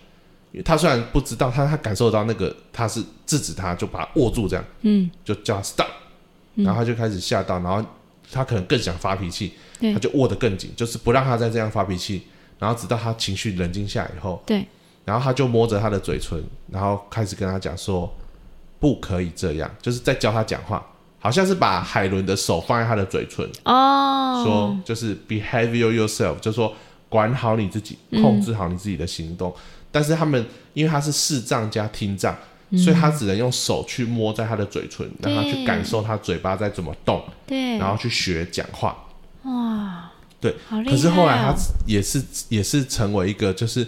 [0.54, 5.88] 因为他虽然不知道，他他感受到那个他是制止他，就把他握住这样，嗯，就叫他 stop，
[6.54, 7.84] 然后他就开始吓到，然后
[8.30, 12.22] 他可能更想发脾气，他就握得更紧，就是不让他再这样发脾气，
[12.60, 14.64] 然后直到他情绪冷静下来以后，对，
[15.04, 16.40] 然后他就摸着他的嘴唇，
[16.70, 18.14] 然后开始跟他讲说
[18.78, 20.86] 不可以这样，就是在教他讲话，
[21.18, 26.72] 好像是把海伦的手放在他的嘴唇，哦，说就是 behavior yourself，就说
[27.08, 29.52] 管好你自己，嗯控制好你自己的行动。
[29.94, 32.36] 但是他们因为他是视障加听障，
[32.70, 38.96] 嗯所以他只能用手去摸在他的嘴唇，让他去感受他嘴巴在怎么动，对，然后去学讲话。
[39.44, 40.52] 哇，对。
[40.84, 41.54] 可是后来他
[41.86, 43.86] 也是也是成为一个就是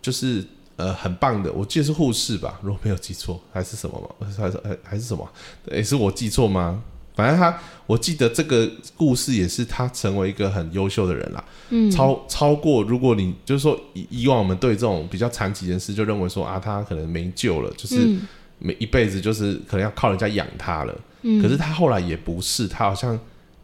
[0.00, 0.42] 就是
[0.76, 5.28] 呃很棒的，我记得是护士吧，如果没有记错，还是什么吗，还是还还是什么？
[5.70, 6.82] 也是我记错吗？
[7.14, 18.28] 反正他，我记得这个故事也是他成为一个很优秀的人啦，嗯，超超过如果你就是说以以往我们对这种比较残疾人士就认为说啊他可能没救了，就是嗯。
[18.60, 21.42] 每一辈子就是可能要靠人家养他了，嗯。
[21.42, 23.18] 可是他后来也不是，他好像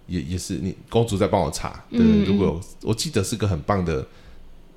[0.09, 2.25] 也也是你公主在帮我查，对，嗯嗯。
[2.27, 4.05] 如果我记得是个很棒的，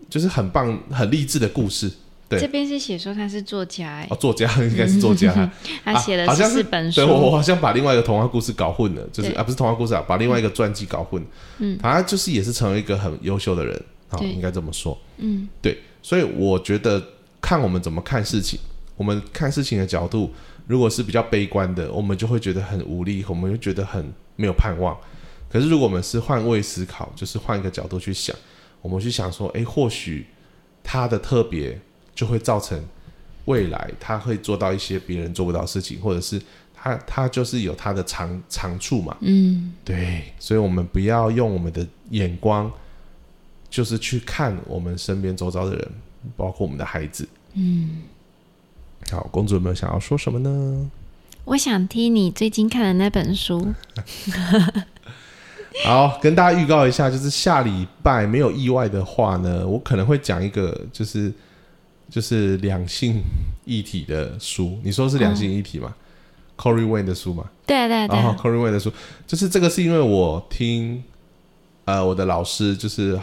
[0.08, 1.92] 就是很棒很励志的故事。
[2.34, 5.52] 对这边是写说他是作家，哎哦，，作家 应该是作家，
[5.84, 7.02] 他写的啊好像四本书。
[7.02, 11.24] 对我我好像把另外一个童话故事搞混了，就是啊不是童话故事啊，把另外一个传记搞混。
[11.60, 14.98] 嗯，反正就是也是成为一个很优秀的人，好，对应该这么说。
[15.18, 17.02] 嗯对，所以我觉得
[17.40, 18.60] 看我们怎么看事情，
[18.98, 20.32] 我们看事情的角度，
[20.68, 24.98] 如果是比较悲观的，我们就会觉得很无力，我们就觉得很没有盼望。
[25.50, 28.36] 可是如果我们是换位思考，就是换一个角度去想，
[28.82, 30.26] 我们去想说，哎，或许
[30.84, 31.80] 他的特别
[32.16, 32.82] 就会造成
[33.46, 36.42] 未来他会做到一些别人做不到的事情，或者是
[36.74, 39.18] 他他就是有他的长长处嘛。
[39.22, 42.72] 嗯，对，所以我们不要用我们的眼光，
[43.70, 45.92] 就是去看我们身边周遭的人，
[46.38, 47.28] 包括我们的孩子。
[47.54, 48.04] 嗯，
[49.12, 50.90] 好，公主有没有想要说什么呢？
[51.46, 53.74] 我想听你最近看的那本书。
[55.84, 61.34] 好，跟大家预告一下，就是下礼拜没有意外的话呢，我可能会讲一个就是
[62.14, 63.24] 就是两性
[63.66, 64.78] 一体的书。
[64.84, 65.92] 你说是两性一体吗、
[66.62, 67.44] c o r y Wayne 的书吗？
[67.66, 68.94] 对对对，哦 Corey Wayne 的书，
[69.26, 71.04] 就是这个是因为我听
[71.86, 73.20] 呃我的老师就是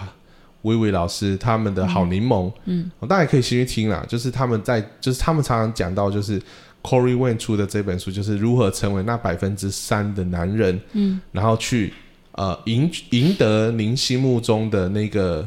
[0.62, 4.04] 薇薇老师他们的好柠檬，嗯，大家也可以先去听啦。
[4.08, 6.42] 就是他们在就是他们常常讲到就是
[6.82, 11.94] Corey Wayne 出的这本书，就是如何成为那百分之三的男人，嗯，然后去
[12.32, 15.46] 呃赢赢得您心目中的那个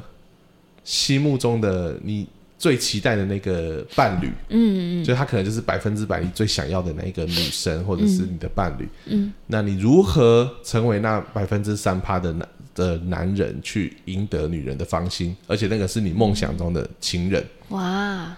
[0.85, 2.25] 心目中的你
[2.63, 8.87] 最期待的那个伴侣，嗯嗯就他可能就是百分之百你最想要的那一个女生，或者是你的伴侣。
[9.07, 15.35] 嗯，那你如何成为那百分之三趴的男的男人，去赢得女人的芳心？
[15.45, 17.43] 而且那个是你梦想中的情人。
[17.67, 18.33] 哇，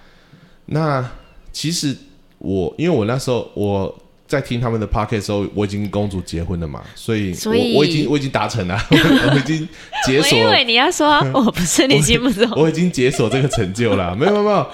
[0.65, 1.07] 那
[1.51, 1.95] 其实
[2.39, 3.95] 我因为我那时候我
[4.36, 9.67] 在听他们的 p o c k e t 的时候，我已经跟公主结婚了嘛，所以所以我我已经我已经达成了， 我已经
[10.05, 14.15] 解我锁以为你要说我不是你心目中， 我已经解锁这个成就了。
[14.15, 14.67] 没有没有没有，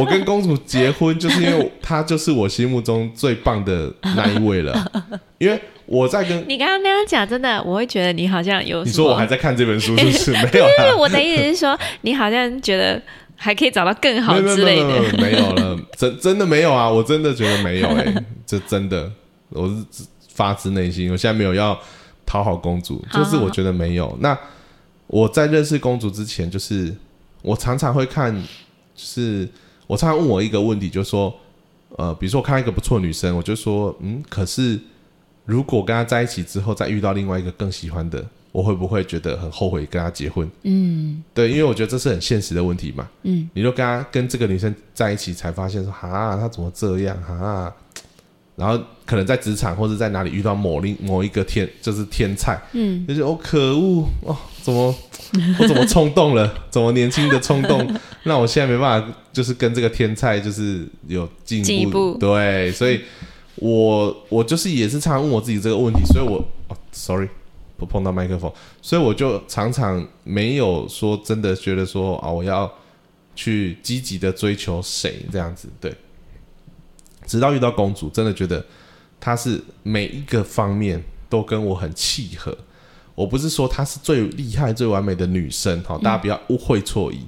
[0.00, 4.90] 我跟公主结婚就是因为她就是我心目中最棒的那一位了。
[5.38, 10.32] 因为我在跟你刚刚那样讲，真的我会觉得你好像有你说我还在看这本书，是不是？
[10.32, 13.00] 没有因为，我的意思是说，你好像觉得
[13.40, 15.16] 还可以找到更好之类的。
[15.16, 16.90] 没有了，真真的没有啊！
[16.90, 19.10] 我真的觉得没有哎、这 真的，
[19.50, 21.78] 我是发自内心，我现在没有要
[22.26, 24.14] 讨好公主，就是我觉得没有。
[24.20, 24.36] 那
[25.06, 26.94] 我在认识公主之前，就是
[27.40, 28.34] 我常常会看，
[28.94, 29.48] 就是
[29.86, 31.32] 我常常问我一个问题，就说，
[31.96, 34.78] 呃，比如说我看到一个不错的女生，我就说，嗯，可是
[35.44, 38.26] 如果跟她在一起之后，再遇到另外一个更喜欢的，
[38.58, 40.50] 我我会不会觉得很后悔跟他结婚？
[40.64, 43.08] 嗯对，因为我觉得这是很现实的问题嘛。
[43.22, 47.72] 嗯，你就跟他跟这个女生在一起，才发现说，哈，她怎么这样哈？
[48.56, 54.92] 然后可能在职场或者在哪里遇到某另某一个天，就是天才，嗯，就是哦，可恶哦，怎么
[55.60, 56.52] 我怎么冲动了？
[56.68, 57.88] 怎么年轻的冲动，
[58.24, 63.00] 让我现在没办法，就是跟这个天才就是有进进一步对，所以
[63.54, 67.28] 我我就是也是常常问我自己这个问题，所以我哦，sorry，
[67.78, 68.52] 不碰到麦克风，
[68.82, 72.70] 所以我就常常没有说真的觉得说啊，我要
[73.34, 75.94] 去积极的追求谁这样子，对。
[77.24, 78.64] 直到遇到公主，真的觉得
[79.20, 82.56] 她是每一个方面都跟我很契合。
[83.14, 87.20] 我不是说她是最厉害、最完美的女生，好，大家不要误会错意。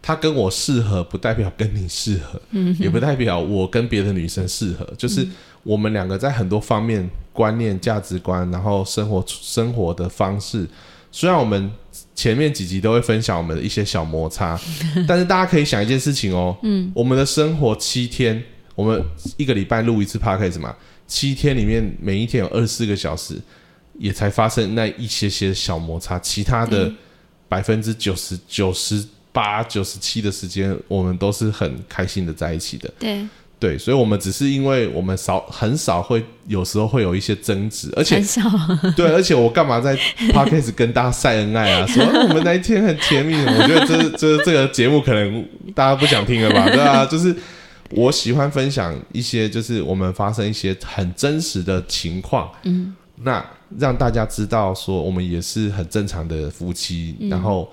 [0.00, 4.88] 她跟我适合，不代表跟你适合，嗯也不代表我跟别的女生适合。
[4.96, 5.26] 就是
[5.62, 10.66] 我们两个在很多方面、观念、价值观，然后生活生活的方式，
[11.12, 11.70] 虽然我们
[12.14, 14.58] 前面几集都会分享我们的一些小摩擦，
[15.06, 18.42] 但是大家可以想一件事情哦，嗯，我们的生活七天，
[18.74, 19.02] 我们
[19.36, 20.74] 一个礼拜录一次 podcast 嘛，
[21.06, 23.40] 七天里面每一天有二十四个小时，
[23.98, 26.92] 也才发生那一些些小摩擦，其他的
[27.48, 32.92] 百分之九十九十八、九十七的时间，我们都是很开心的在一起的。
[32.98, 33.26] 对，
[33.60, 38.42] 对，所以，我们只是因为我们少很少会有时候会有一些争执，而且很少，
[38.96, 39.94] 对，而且我干嘛在
[40.32, 41.86] podcast 跟大家晒恩爱啊？
[41.86, 46.70] 说我们那一天很甜蜜，我觉得这这这个节目可能大家不想听了吧？
[46.70, 47.36] 对啊，就是
[47.90, 53.44] 我喜欢分享一些，就是我们发生一些很真实的情况，嗯，那
[53.78, 57.70] 让大家知道说我们也是很正常的夫妻，然后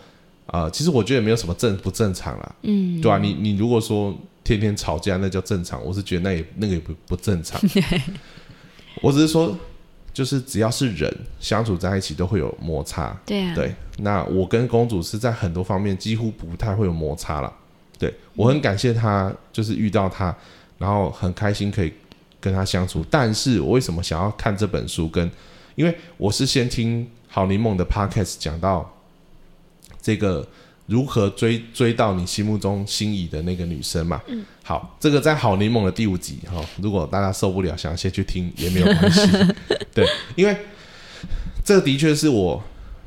[0.48, 4.14] 呃，其实我觉得也没有什么正不正常啦，嗯，对啊，你你如果说
[4.48, 7.60] 天天吵架，那叫正常，我是觉得那也那个也不不正常。
[9.04, 9.54] 我只是说，
[10.14, 13.14] 就是只要是人相处在一起，都会有摩擦。
[13.26, 17.54] 对啊，对，那我跟公主是在很多方面几乎不太会有摩擦了。
[18.00, 20.34] 对我很感谢她，就是遇到她，
[20.78, 21.92] 然后很开心可以
[22.40, 23.04] 跟她相处。
[23.12, 25.30] 但是我为什么想要看这本书跟？
[25.76, 28.98] 因为我是先听好柠檬的 podcast 讲到
[30.02, 30.48] 这个
[30.88, 34.20] 如何追追到你心目中心仪的那个女生嘛。
[34.28, 34.44] 嗯。
[34.64, 39.22] 好，这个在好柠檬的第五集哈、如果大家受不了，想先去听也没有关系。
[39.96, 40.58] 对，因为
[41.64, 42.62] 这的确是我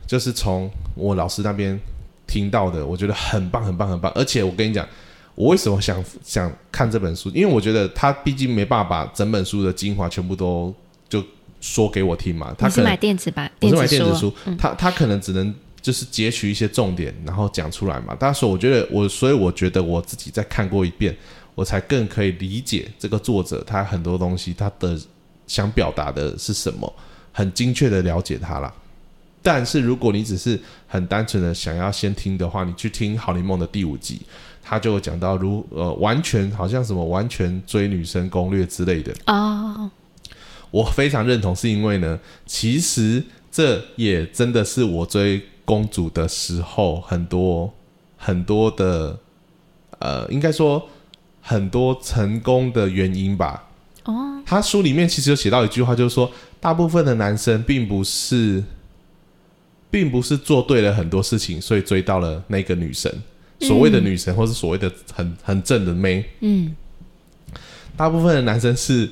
[0.06, 1.78] 就是从我老师那边
[2.26, 4.10] 听到的，我觉得很棒，很棒，很棒。
[4.14, 4.88] 而且我跟你讲，
[5.34, 7.28] 我为什么想想看这本书？
[7.30, 10.74] 因为我觉得他毕竟没办法把整本书的精华全部都
[11.10, 11.22] 就
[11.60, 12.54] 说给我听嘛。
[12.56, 18.16] 他可能买电子版，我是买电子啊书，他他可能只能就是截取一些重点，然后讲出来嘛。
[18.18, 21.16] 但是我觉得我，所以我觉得我自己再看过一遍，
[21.54, 24.98] 我才更可以理解这个作者他很多东西他的
[25.46, 26.92] 想表达的是什么，
[27.32, 28.72] 很精确的了解他啦。
[29.42, 34.20] 但是如果你只是很单纯的想要先听的话，你去听《好柠梦》的第五集，
[34.62, 39.14] 他就有讲到如呃完全好像什么完全追女生攻略之类的。
[39.24, 39.90] 啊，
[40.70, 47.72] 我非常认同，是因为呢，其实这也真的是我追公主的时候很多
[48.16, 49.16] 很多的
[50.00, 50.88] 呃，应该说
[51.40, 53.68] 很多成功的原因吧。
[54.02, 58.64] 哦，他书里面其实有写到一句话，就是说，大部分的男生并不是，
[59.92, 63.14] 并不是做对了很多事情，所以追到了那个女神，
[63.60, 66.24] 所谓的女神，或是所谓的很很正的妹。
[66.40, 66.74] 嗯，
[67.96, 69.08] 大部分的男生是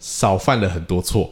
[0.00, 1.30] 少犯了很多错，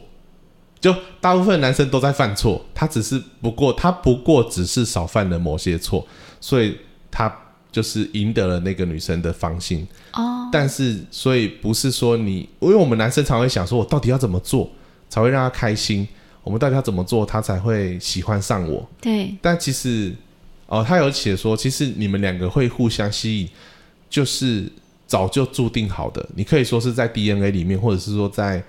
[0.79, 6.05] 就大部分男生都在犯错，他只是不过他不过只是少犯了某些错，
[6.39, 6.77] 所以
[7.09, 7.33] 他
[7.71, 9.87] 就是赢得了那个女生的芳心。
[10.13, 14.69] 哦，但是，所以不是说你，因为我们男生常会想说，我到底要怎么做
[15.09, 16.07] 才会让她开心？
[16.43, 18.87] 我们到底要怎么做，她才会喜欢上我？
[19.01, 20.15] 对，但其实，
[20.67, 23.49] 哦，他有写说，其实你们两个会互相吸引，
[24.09, 24.71] 就是
[25.05, 26.25] 早就注定好的。
[26.35, 28.63] 你可以说是在 DNA 里面，或者是说在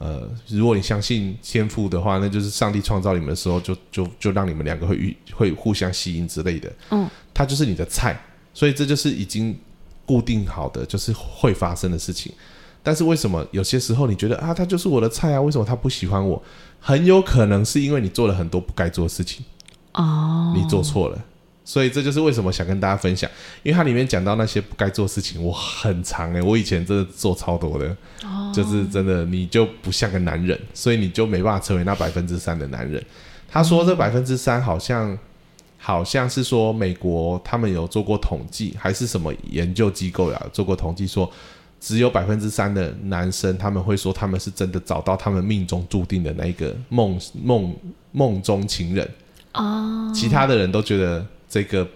[0.00, 6.72] 呃，如果你相信天赋的话，那就是上帝创造你们的时候就，就就让你们两个会遇会互相吸引之类的。
[6.90, 8.18] 嗯，他就是你的菜，
[8.54, 9.54] 所以这就是已经
[10.06, 12.32] 固定好的，就是会发生的事情。
[12.82, 15.40] 但是为什么有些时候你觉得啊，他就是我的菜啊？
[15.42, 16.42] 为什么他不喜欢我？
[16.80, 19.44] 很有可能是因为你做了很多不该做的事情。
[19.92, 21.24] 哦，你做错了，
[21.70, 23.30] 所以这就是为什么想跟大家分享，
[23.62, 33.00] 因为它里面讲到那些不该做的事情，我很长诶、欸我以前真的做超多的，哦，就是真的你就不像个男人，所以你就没办法成为那百分之三的男人。
[33.48, 35.16] 他说这百分之三好像
[35.78, 41.30] 好像是说美国他们有做过统计，还是什么研究机构呀做过统计说。
[41.82, 47.74] 只有百分之三的男生，他们会说他们是真的找到他们命中注定的那一个梦梦
[48.12, 49.10] 梦中情人。
[49.54, 51.86] 哦，其他的人都觉得这个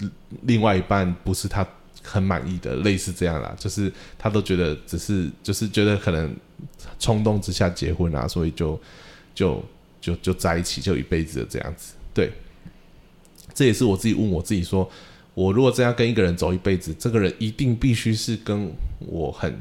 [0.00, 0.10] 嗯
[0.42, 1.66] 另外一半不是他
[2.02, 6.34] 很满意的，类似这样啦，就是他都觉得只是就是觉得可能
[6.98, 8.78] 冲动之下结婚啊，所以就
[9.34, 9.64] 就
[10.00, 11.94] 就就在一起，就一辈子的这样子。
[12.12, 12.30] 对，
[13.54, 14.90] 这也是我自己问我自己说，
[15.34, 19.56] 我如果真要跟一个人走一辈子，这个人一定必须是跟我很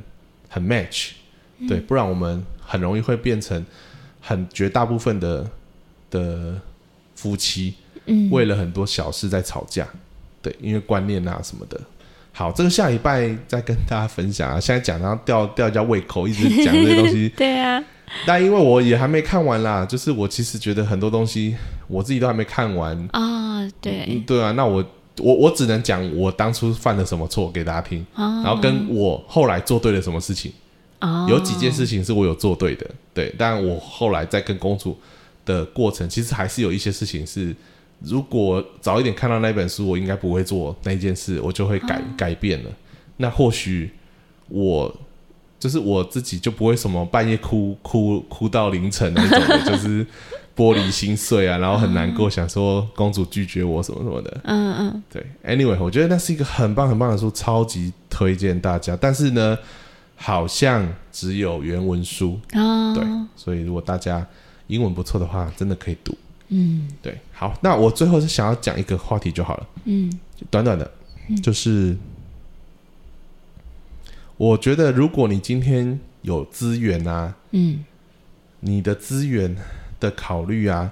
[0.50, 1.12] 很 match，
[1.68, 3.64] 对，不然我们很容易会变成
[4.20, 5.50] 很绝大部分的
[6.10, 6.60] 的
[7.16, 7.76] 夫妻，
[8.12, 9.88] 嗯，为了很多小事在吵架，
[10.42, 11.80] 对，因为观念啊什么的。
[12.34, 14.60] 好，这个下礼拜再跟大家分享啊。
[14.60, 17.84] 现在讲然后吊吊人家胃口，一直讲这些东西， 对啊，
[18.26, 21.56] 但因为我也还没看完啦，就是我其实觉得很多东西
[21.88, 22.98] 我自己都还没看完。
[23.12, 24.84] 啊，对，嗯，对啊，那我
[25.18, 30.52] 我我只能讲我当初犯了什么错给大家听，哦，然后跟我后来做对了什么事情。
[31.02, 34.98] 哦，有几件事情是我有做对的，对，但我后来在跟公主
[35.46, 37.56] 的过程，其实还是有一些事情是，
[38.04, 42.70] 如果早一点看到那本书，我应该不会做那件事，我就会改、改变了。
[43.18, 43.92] 那或许
[44.48, 44.94] 我
[45.60, 50.04] 就是我自己就不会什么半夜哭哭哭到凌晨那种的， 就是
[50.56, 54.42] 玻璃心碎啊，然后很难过，想说公主拒绝我什么什么的。
[54.46, 58.98] 嗯嗯，对，anyway，我觉得那是一个很棒很棒的书，超级推荐大家。
[59.00, 59.56] 但是呢，
[60.16, 64.26] 好像只有原文书，哦，对，所以如果大家
[64.66, 66.18] 英文不错的话，真的可以读。
[66.52, 66.88] 嗯。
[67.02, 70.12] 对，好，那我最后是想要讲一个话题就好了，嗯。
[70.50, 70.92] 短短的，
[71.44, 71.98] 就是
[74.38, 77.84] 我觉得如果你今天有资源啊，嗯。
[78.62, 79.56] 你的资源
[80.00, 80.92] 的考虑啊，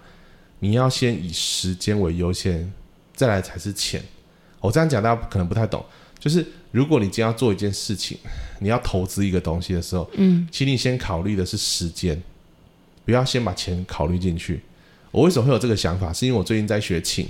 [0.57, 2.74] 你要先以时间为优先，
[3.14, 4.03] 再来才是钱。
[4.60, 5.86] 我这样讲大家可能不太懂，
[6.18, 8.18] 就是如果你今天要做一件事情，
[8.60, 10.47] 你要投资一个东西的时候，嗯。
[10.51, 12.20] 请你先考虑的是时间，
[13.05, 14.62] 不要先把钱考虑进去。
[15.12, 16.14] 我为什么会有这个想法？
[16.14, 17.28] 是因为我最近在学琴，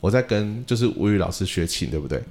[0.00, 2.22] 我在跟就是吴宇老师学琴，对不对？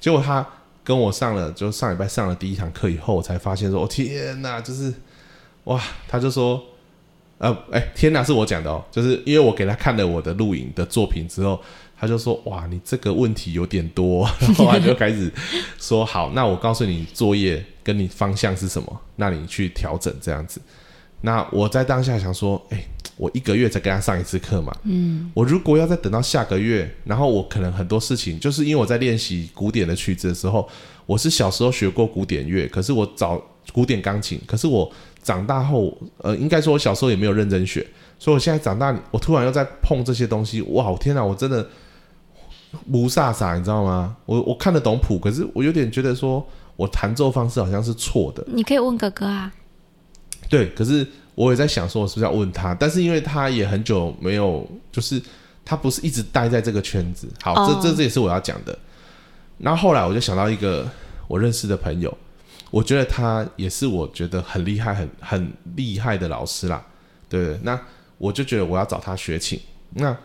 [0.00, 0.46] 结果他
[0.82, 4.92] 跟我上了，就上礼拜上了第一堂课以后，我才发现说，哦天哪，就是
[5.64, 6.62] 哇，他就说，
[7.38, 11.58] 呃，哎，天哪，是我讲的哦，就是因为我给他看了我的录影的作品之后，
[11.98, 15.32] 他就说，哇，你这个问题有点多， 然后他就开始
[15.78, 20.60] 说，好，那我告诉你作业跟你方向是什么，那你去调整这样子。
[21.22, 22.84] 那我在当下想说，哎，
[23.16, 25.30] 我一个月才给他上一次课嘛，嗯。
[25.34, 30.68] 我如果要再等到下个月，然后我可能很多事情，就是因为我在练习古典的曲子的时候，
[31.06, 33.40] 我是小时候学过古典乐，可是我找
[33.72, 34.90] 古典钢琴，可是我
[35.22, 37.86] 长大后，呃，应该说我小时候也没有认真学，
[38.18, 41.66] 所以我现在长大，我突然又在碰这些东西，哇，我天哪，我真的
[42.90, 44.16] 不飒飒，你知道吗？
[44.26, 46.44] 我我看得懂谱，可是我有点觉得说
[46.76, 49.52] 我弹奏方式好像是错的，你可以问哥哥啊，
[50.50, 52.74] 对，可是我也在想说，我是不是要问他？
[52.74, 55.20] 但是因为他也很久没有，就是
[55.64, 57.28] 他不是一直待在这个圈子。
[57.42, 58.78] 好，哦这这这也是我要讲的。
[59.58, 60.88] 然后后来我就想到一个
[61.26, 62.16] 我认识的朋友，
[62.70, 66.84] 我觉得他也是我觉得很厉害、很很厉害的老师啦。
[67.28, 67.60] 对对？
[67.62, 67.80] 那
[68.18, 69.60] 我就觉得我要找他学琴。
[69.94, 70.16] 那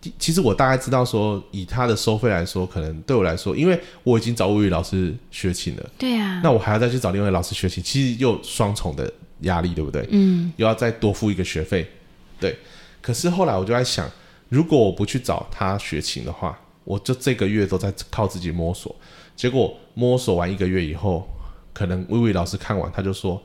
[0.00, 5.90] 其其实我大概知道说，以他的收费来说，可能对我来说，因为我已经找物语老师学琴了。
[5.98, 10.06] 对啊，那我还要再去找另外一老师学琴，其实又双重的压力，对不对？
[10.10, 11.86] 嗯又要再多付一个学费，
[12.40, 12.56] 对。
[13.00, 14.10] 可是后来我就在想，
[14.48, 18.94] 如果我不去找他学琴的话，我就这个月都在靠自己摸索。
[19.36, 21.28] 结果摸索完一个月以后，
[21.72, 23.40] 可能微微老师看完他就说：“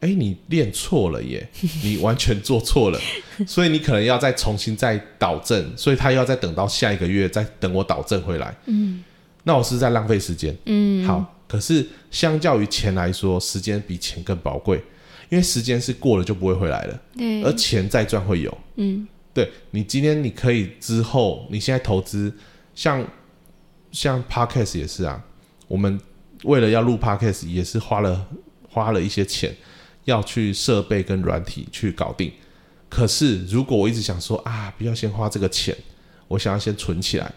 [0.00, 1.46] 哎，你练错了耶，
[1.84, 2.98] 你完全做错了，
[3.46, 9.04] 所以你可能要再重新再导正，所以他又要再等到下一个月再等我导正回来。”嗯
[9.46, 10.56] 那我是在浪费时间。
[10.64, 14.82] 嗯，好，可是相较于钱来说，时间比钱更宝贵，
[15.28, 18.58] 因为时间是过了就不会回来了，对，而钱再赚会有。
[18.76, 22.32] 嗯对你今天你可以之后，你现在投资，
[22.74, 23.04] 像
[23.90, 25.24] 像 podcast 也是啊，
[25.66, 26.00] 我们
[26.44, 28.26] 为了要录 podcast 也是花了
[28.68, 29.52] 花了一些钱，
[30.04, 32.32] 要去设备跟软体去搞定。
[32.88, 35.76] 可是如果我一直想说啊，不要先花这个钱，
[36.28, 37.32] 我想要先存起来，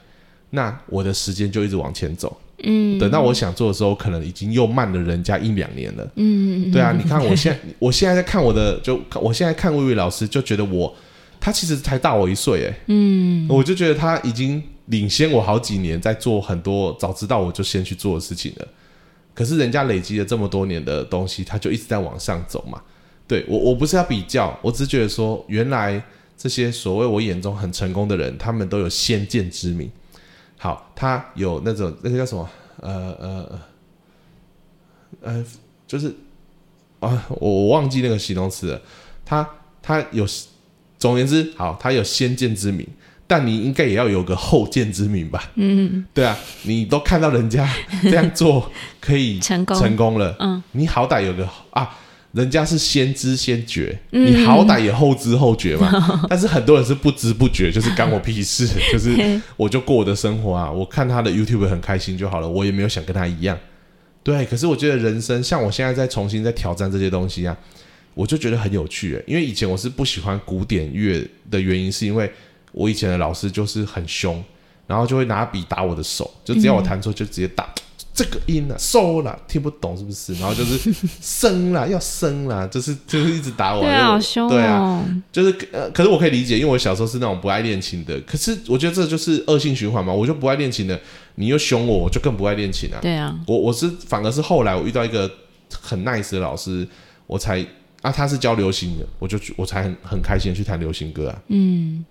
[0.51, 2.39] 那我的时间就一直往前走。
[2.63, 6.11] 嗯，等到我想做的时候，可能已经又慢了人家一两年了。
[6.15, 10.93] 嗯，对啊，你看我现在，我现在在看我的，就我现在看魏巍老师，就觉得我
[11.39, 18.67] 他其实才大我一岁，哎，嗯我就觉得他已经领先我好几年，在做很多早知道我就先去做的事情了。
[19.35, 22.81] 可是人家累积了这么多年的东西，他就一直在往上走嘛。
[23.27, 26.01] 对我，我不是要比较，我只是觉得说，原来
[26.35, 29.91] 这些所谓我眼中很成功的人，他们都有先见之明。
[30.57, 32.49] 好，他有那种那个叫什么？
[32.79, 33.59] 呃呃
[35.21, 35.45] 呃，
[35.87, 36.15] 就是
[36.99, 38.81] 啊，我我忘记那个形容词了。
[39.25, 39.47] 他
[39.81, 40.25] 他有
[40.99, 42.87] 总而言之，好，他有先见之明，
[43.25, 45.51] 但你应该也要有个后见之明吧？
[45.55, 47.67] 嗯，对啊，你都看到人家
[48.03, 51.97] 这样做可以 成功成功了，嗯，你好歹有个啊，
[52.33, 55.89] 人家是先知先觉，嗯你好歹也后知后觉嘛。
[56.29, 63.57] 但是很多人是不知不觉，就是干我屁事， 就是我就过我的生活啊，我看他的 YouTube 很开心就好了，我也没有想跟他一样。
[64.23, 67.57] 对，可是我觉得人生像我现在在重新在挑战这些东西啊，
[68.13, 72.29] 我就觉得很有趣耶，因为以前我是不喜欢古典乐的原因，是因为
[72.73, 74.43] 我以前的老师就是很凶，
[74.85, 77.73] 然后就会拿笔打我的手，就只要我弹错就直接打。
[78.17, 80.33] 这个音啊，收了，听不懂是不是？
[80.39, 80.91] 然后就是
[81.21, 83.81] 升啦， 要升啦，就是就是一直打我。
[83.81, 85.05] 对啊，好凶对啊，哦。
[85.31, 88.19] 就是呃，可是我可以理解，因为我小时候是那种不爱练琴的。
[88.21, 90.99] 可是我觉得这就是恶性循环嘛，我就不爱练琴的，
[91.35, 92.97] 你又凶我，我就更不爱练琴啊。
[92.99, 95.31] 对啊，我我是反而是后来我遇到一个
[95.79, 96.87] 很 nice 的老师，
[97.27, 97.63] 我才
[98.01, 101.39] 啊，他是教流行的，我就去我才很很开心的去弹流行歌啊。
[101.49, 102.03] 嗯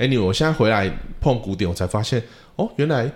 [0.00, 2.20] ，Anyway，我现在回来碰古典，我才发现
[2.56, 3.08] 哦，原来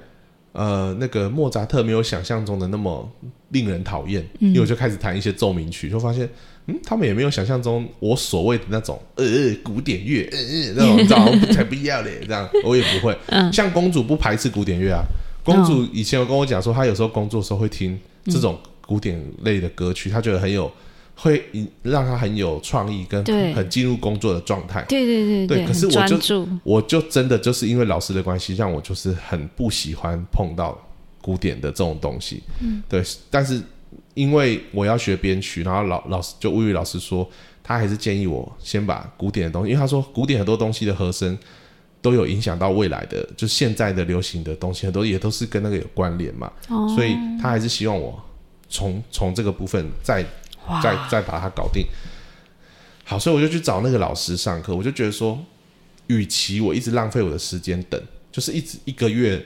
[0.54, 3.06] 呃那个莫扎特没有想象中的那么
[3.50, 6.26] 令人讨厌，因为我就开始弹一些奏鸣曲，就发现
[6.66, 10.96] 嗯，他们也没有想象中我所谓的那种呃呃古典乐呃呃那种，
[11.36, 13.18] 你知道才不要嘞，这样我也不会。
[13.52, 15.02] 像公主不排斥古典乐啊，
[15.44, 20.72] 公主以前有跟我讲说，她有时候工作的时候会听这种古典类的歌曲，她觉得很有。
[21.16, 24.82] 会引让他很有创意，跟很进入工作的状态。
[24.88, 26.48] 对对对对可是我就。
[26.64, 30.76] 我就真的就是因为老师的关系，让我就是很不喜欢碰到
[31.20, 32.42] 古典的这种东西。
[32.60, 33.02] 嗯，对。
[33.30, 33.62] 但是
[34.14, 37.28] 因为我要学编曲，然后老老师就物语老师说，
[37.62, 41.36] 他还是建议我先把古典的东西，因为他说古典很多东西的和声
[42.02, 46.52] 都有影响到未来的，就现在的流行的东西，很多也都是跟那个有关联嘛。
[46.68, 48.20] 哦，所以他还是希望我
[48.68, 50.28] 从从这个部分再哇，
[50.82, 51.86] 再再把它搞定。
[53.04, 55.38] 好，所以我就去找那个老师上课，我就觉得说，
[56.06, 58.00] 与其我一直浪费我的时间等，
[58.32, 59.44] 就是一直一个月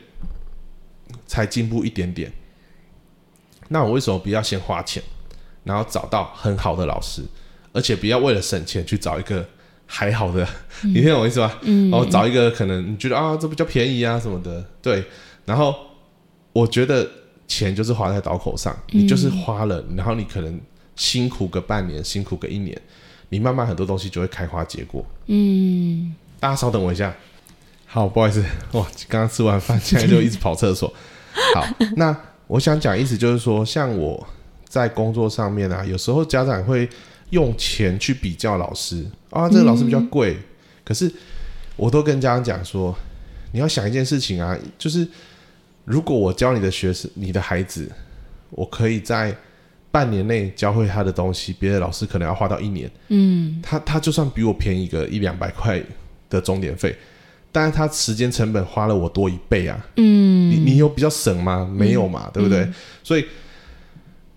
[1.27, 2.33] 才进步一点点，
[3.69, 5.03] 那我为什么不要先花钱，
[5.65, 7.23] 然后找到很好的老师，
[7.73, 9.47] 而且不要为了省钱去找一个
[9.87, 10.47] 还好的，
[10.83, 11.59] 你听懂我意思吧？
[11.63, 15.05] 嗯，然后找一个可能你觉得啊这比较便宜啊什么的，对。
[15.45, 15.75] 然后
[16.53, 17.11] 我觉得
[17.49, 20.61] 钱就是花在刀口上，你就是花了，然后你可能
[20.99, 22.79] 辛苦个半年，辛苦个一年，
[23.31, 25.03] 你慢慢很多东西就会开花结果。
[25.27, 27.15] 嗯，大家稍等我一下，
[27.87, 30.93] 好，不好意思，哇，刚刚吃完饭，现在就一直跑厕所。
[31.55, 31.65] 好，
[31.97, 32.15] 那
[32.49, 34.27] 我想讲意思就是说，像我
[34.69, 36.89] 在工作上面啊，有时候家长会
[37.31, 40.37] 用钱去比较老师啊，这个老师比较贵，
[40.85, 41.11] 可是
[41.77, 42.93] 我都跟家长讲说，
[43.53, 45.07] 你要想一件事情啊，就是
[45.85, 47.89] 如果我教你的学生，你的孩子，
[48.51, 49.37] 我可以在
[49.99, 52.89] 半年内教会他的东西，别的老师可能要花到一年。
[53.09, 55.83] 嗯，他他就算比我便宜个一两百块
[56.31, 56.95] 的钟点费，
[57.51, 59.85] 但是他时间成本花了我多一倍啊！
[59.97, 61.69] 嗯，你你有比较省吗？
[61.75, 62.69] 没有嘛，对不对？
[63.03, 63.27] 所以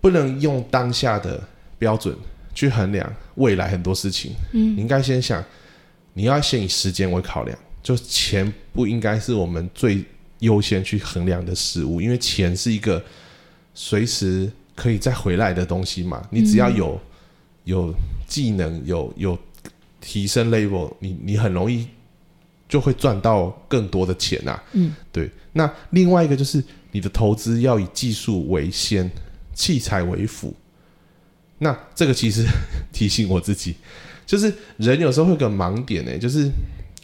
[0.01, 1.39] 不能用当下的
[1.77, 2.15] 标准
[2.55, 4.31] 去衡量未来很多事情。
[4.53, 5.45] 嗯，你应该先想，
[6.13, 10.03] 你要先以时间为考量，就钱不应该是我们最
[10.39, 13.03] 优先去衡量的事物，因为钱是一个
[13.75, 14.51] 随时
[14.81, 16.27] 可以再回来的东西嘛。
[16.31, 16.99] 你只要有、
[17.65, 17.93] 有
[18.25, 19.37] 技能，有有
[19.99, 21.87] 提升 level，你你很容易
[22.67, 24.63] 就会赚到更多的钱啊。
[24.71, 25.29] 嗯，对。
[25.53, 29.07] 那另外一个就是你的投资要以技术为先，
[29.53, 30.51] 器材为辅。
[31.59, 32.43] 那这个其实
[32.91, 33.75] 提醒我自己，
[34.25, 36.49] 就是人有时候会有个盲点呢、就是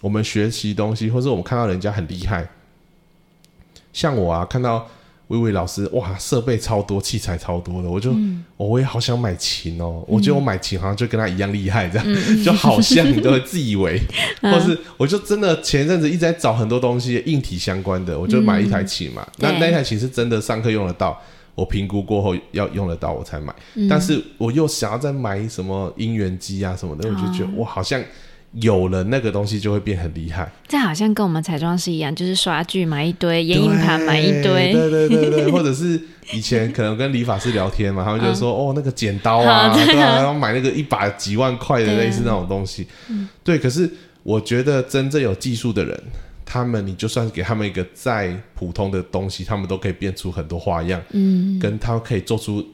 [0.02, 2.50] 我们学习东西，或者我们看到人家很厉害，
[3.94, 4.90] 像我啊，看到
[5.28, 8.12] 薇薇老师，哇，设备超多，器材超多的，我就、
[8.56, 10.04] 哦我也好想买琴哦。
[10.08, 12.08] 我觉得我买琴好像就跟他一样厉害，这样、
[12.44, 14.02] 就好像你都会自以为，
[14.42, 19.28] 或是我就真的前一阵子一直在找很多东西硬体相关的，我就买一台琴嘛。
[19.38, 21.22] 那对那台琴是真的上课用得到，
[21.56, 23.54] 我评估过后要用得到我才买。
[23.90, 28.02] 但是我又想要再买什么音源机啊什么的，我就觉得我，好像
[28.62, 30.52] 有了那个东西就会变很厉害。
[30.68, 36.00] 这好像跟我们彩妆师一样，就是刷具买一堆，眼影盘买一堆，对对对对，或者是
[36.34, 42.88] 以前可能跟理发师聊天嘛，他们就说、哦那个剪刀啊，啊对啊然后买那个一把几万块的类似那种东西，
[43.44, 43.60] 对。
[43.60, 43.90] 可是
[44.24, 46.04] 我觉得真正有技术的人，
[46.44, 52.66] 他们你就算给他们一个再普通的东西，他们都可以变出很多花样，嗯跟他可以做出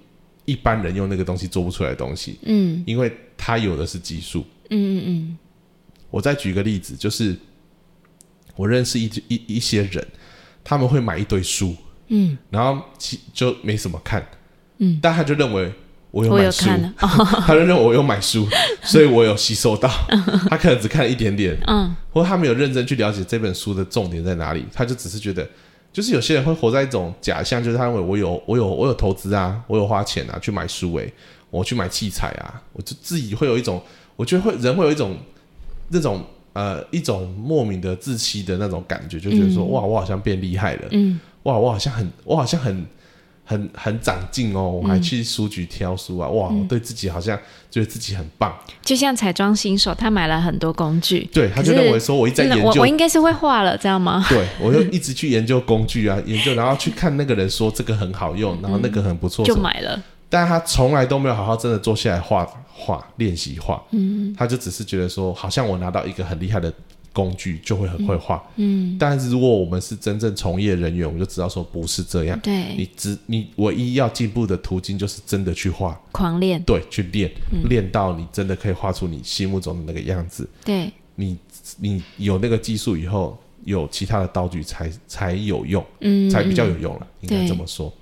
[0.46, 4.46] 一般人用那个东西做不出来的东西，嗯因为他有的是技术。
[4.70, 5.38] 嗯嗯
[6.14, 7.36] 我再举个例子，就是
[8.56, 10.08] 我认识一一一些人，
[10.64, 11.76] 他们会买一堆书，
[12.10, 12.38] 嗯。
[12.52, 14.24] 然后其就没什么看，
[14.78, 15.74] 嗯，但他就认为
[16.12, 16.70] 我有我买书，
[17.48, 18.48] 他就认为我有买书，
[18.84, 19.90] 所以我有吸收到。
[20.52, 25.50] 他可能只看了一点点，嗯，或者他没有认真去了解这本书的重点在哪里，他就只是觉得，
[25.92, 31.12] 就是有些人会活在一种假象，就是他认为我有我有我有投资啊，我有花钱啊去买书诶、
[31.50, 33.82] 我去买器材啊，我就自己会有一种，
[34.16, 35.18] 我觉得会人会有一种
[35.94, 36.22] 那种
[36.52, 42.86] 呃一种莫名的自欺的那种感觉，就觉得说、哇，我好像变厉害了，嗯，哇，我好像很我好像很。
[43.46, 46.30] 很很长进哦，我还去书局挑书啊！
[46.30, 47.38] 哇，我对自己好像
[47.70, 54.26] 觉得自己很棒，就像彩妆新手，他买了很多工具，对，他就认为说我一直在研究我我应该是会画了，知道吗？
[54.30, 66.74] 对，我就一直去研究工具啊， 研究，然后去看那个人说这个很好用，然后那个很不错，就买了，但他从来都没有好好真的坐下来画画练习画，嗯，他就只是觉得说，好像我拿到一个很厉害的
[67.14, 77.32] 工具就会很会画，嗯，但是如果我们是真正从业人员，我们就知道说不是这样，对，你只你唯一要进步的途径就是真的去画，狂练，对，去练，
[77.70, 81.38] 练到你真的可以画出你心目中的那个样子，对，你
[81.78, 87.94] 你有那个技术以后，有其他的道具才才有用，嗯，才比较有用了，应该这么说。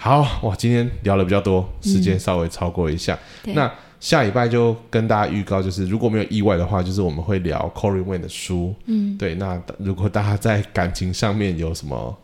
[0.00, 3.18] 好哇，今天聊了比较多，时间稍微超过一下。
[3.42, 8.72] 对那下礼拜就跟大家预告，就是如果没有意外的话，就是我们会聊 Corey Wayne 的书。
[8.86, 9.34] 嗯，对。
[9.34, 12.16] 那如果大家在感情上面有什么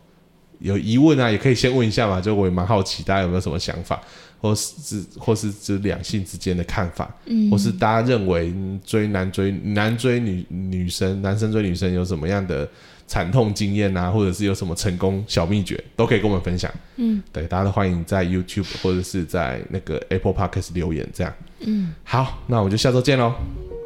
[0.59, 2.21] 有疑问啊，也可以先问一下嘛。
[2.21, 4.01] 就我也蛮好奇，大家有没有什么想法，
[4.39, 12.65] 或是或是指两性之间的看法，嗯，或是大家认为嗯追男追男追女女生，男生追女生有什么样的
[13.07, 16.71] 惨痛经验啊，或者是有什么成功小秘诀，都可以跟我们分享。
[16.97, 21.33] 嗯，对，大家都欢迎在 YouTube 或者是在那个 Apple Podcast 留言，这样。
[21.59, 23.33] 嗯，好，那我们就下周见喽。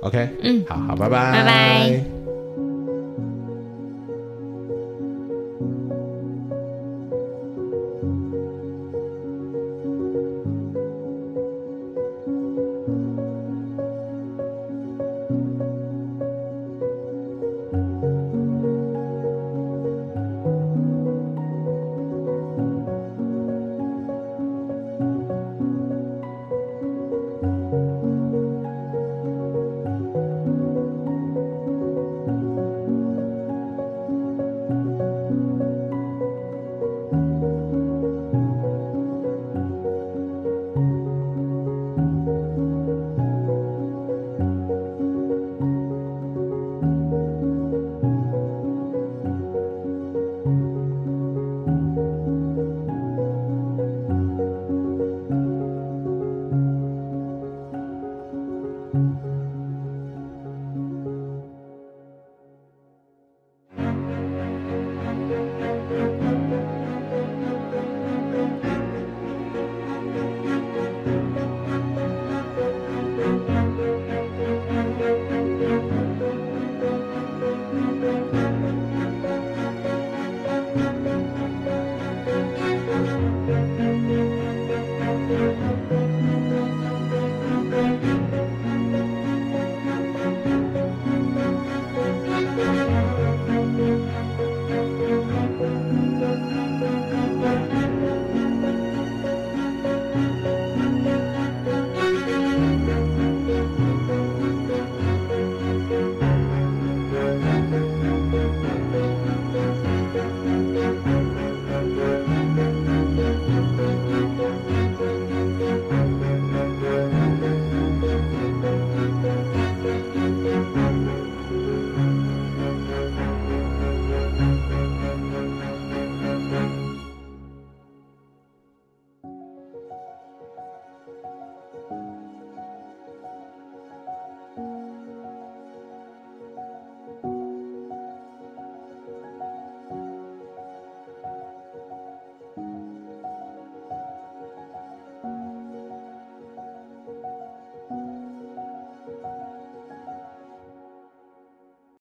[0.01, 2.18] OK，嗯，好好，拜拜，拜拜。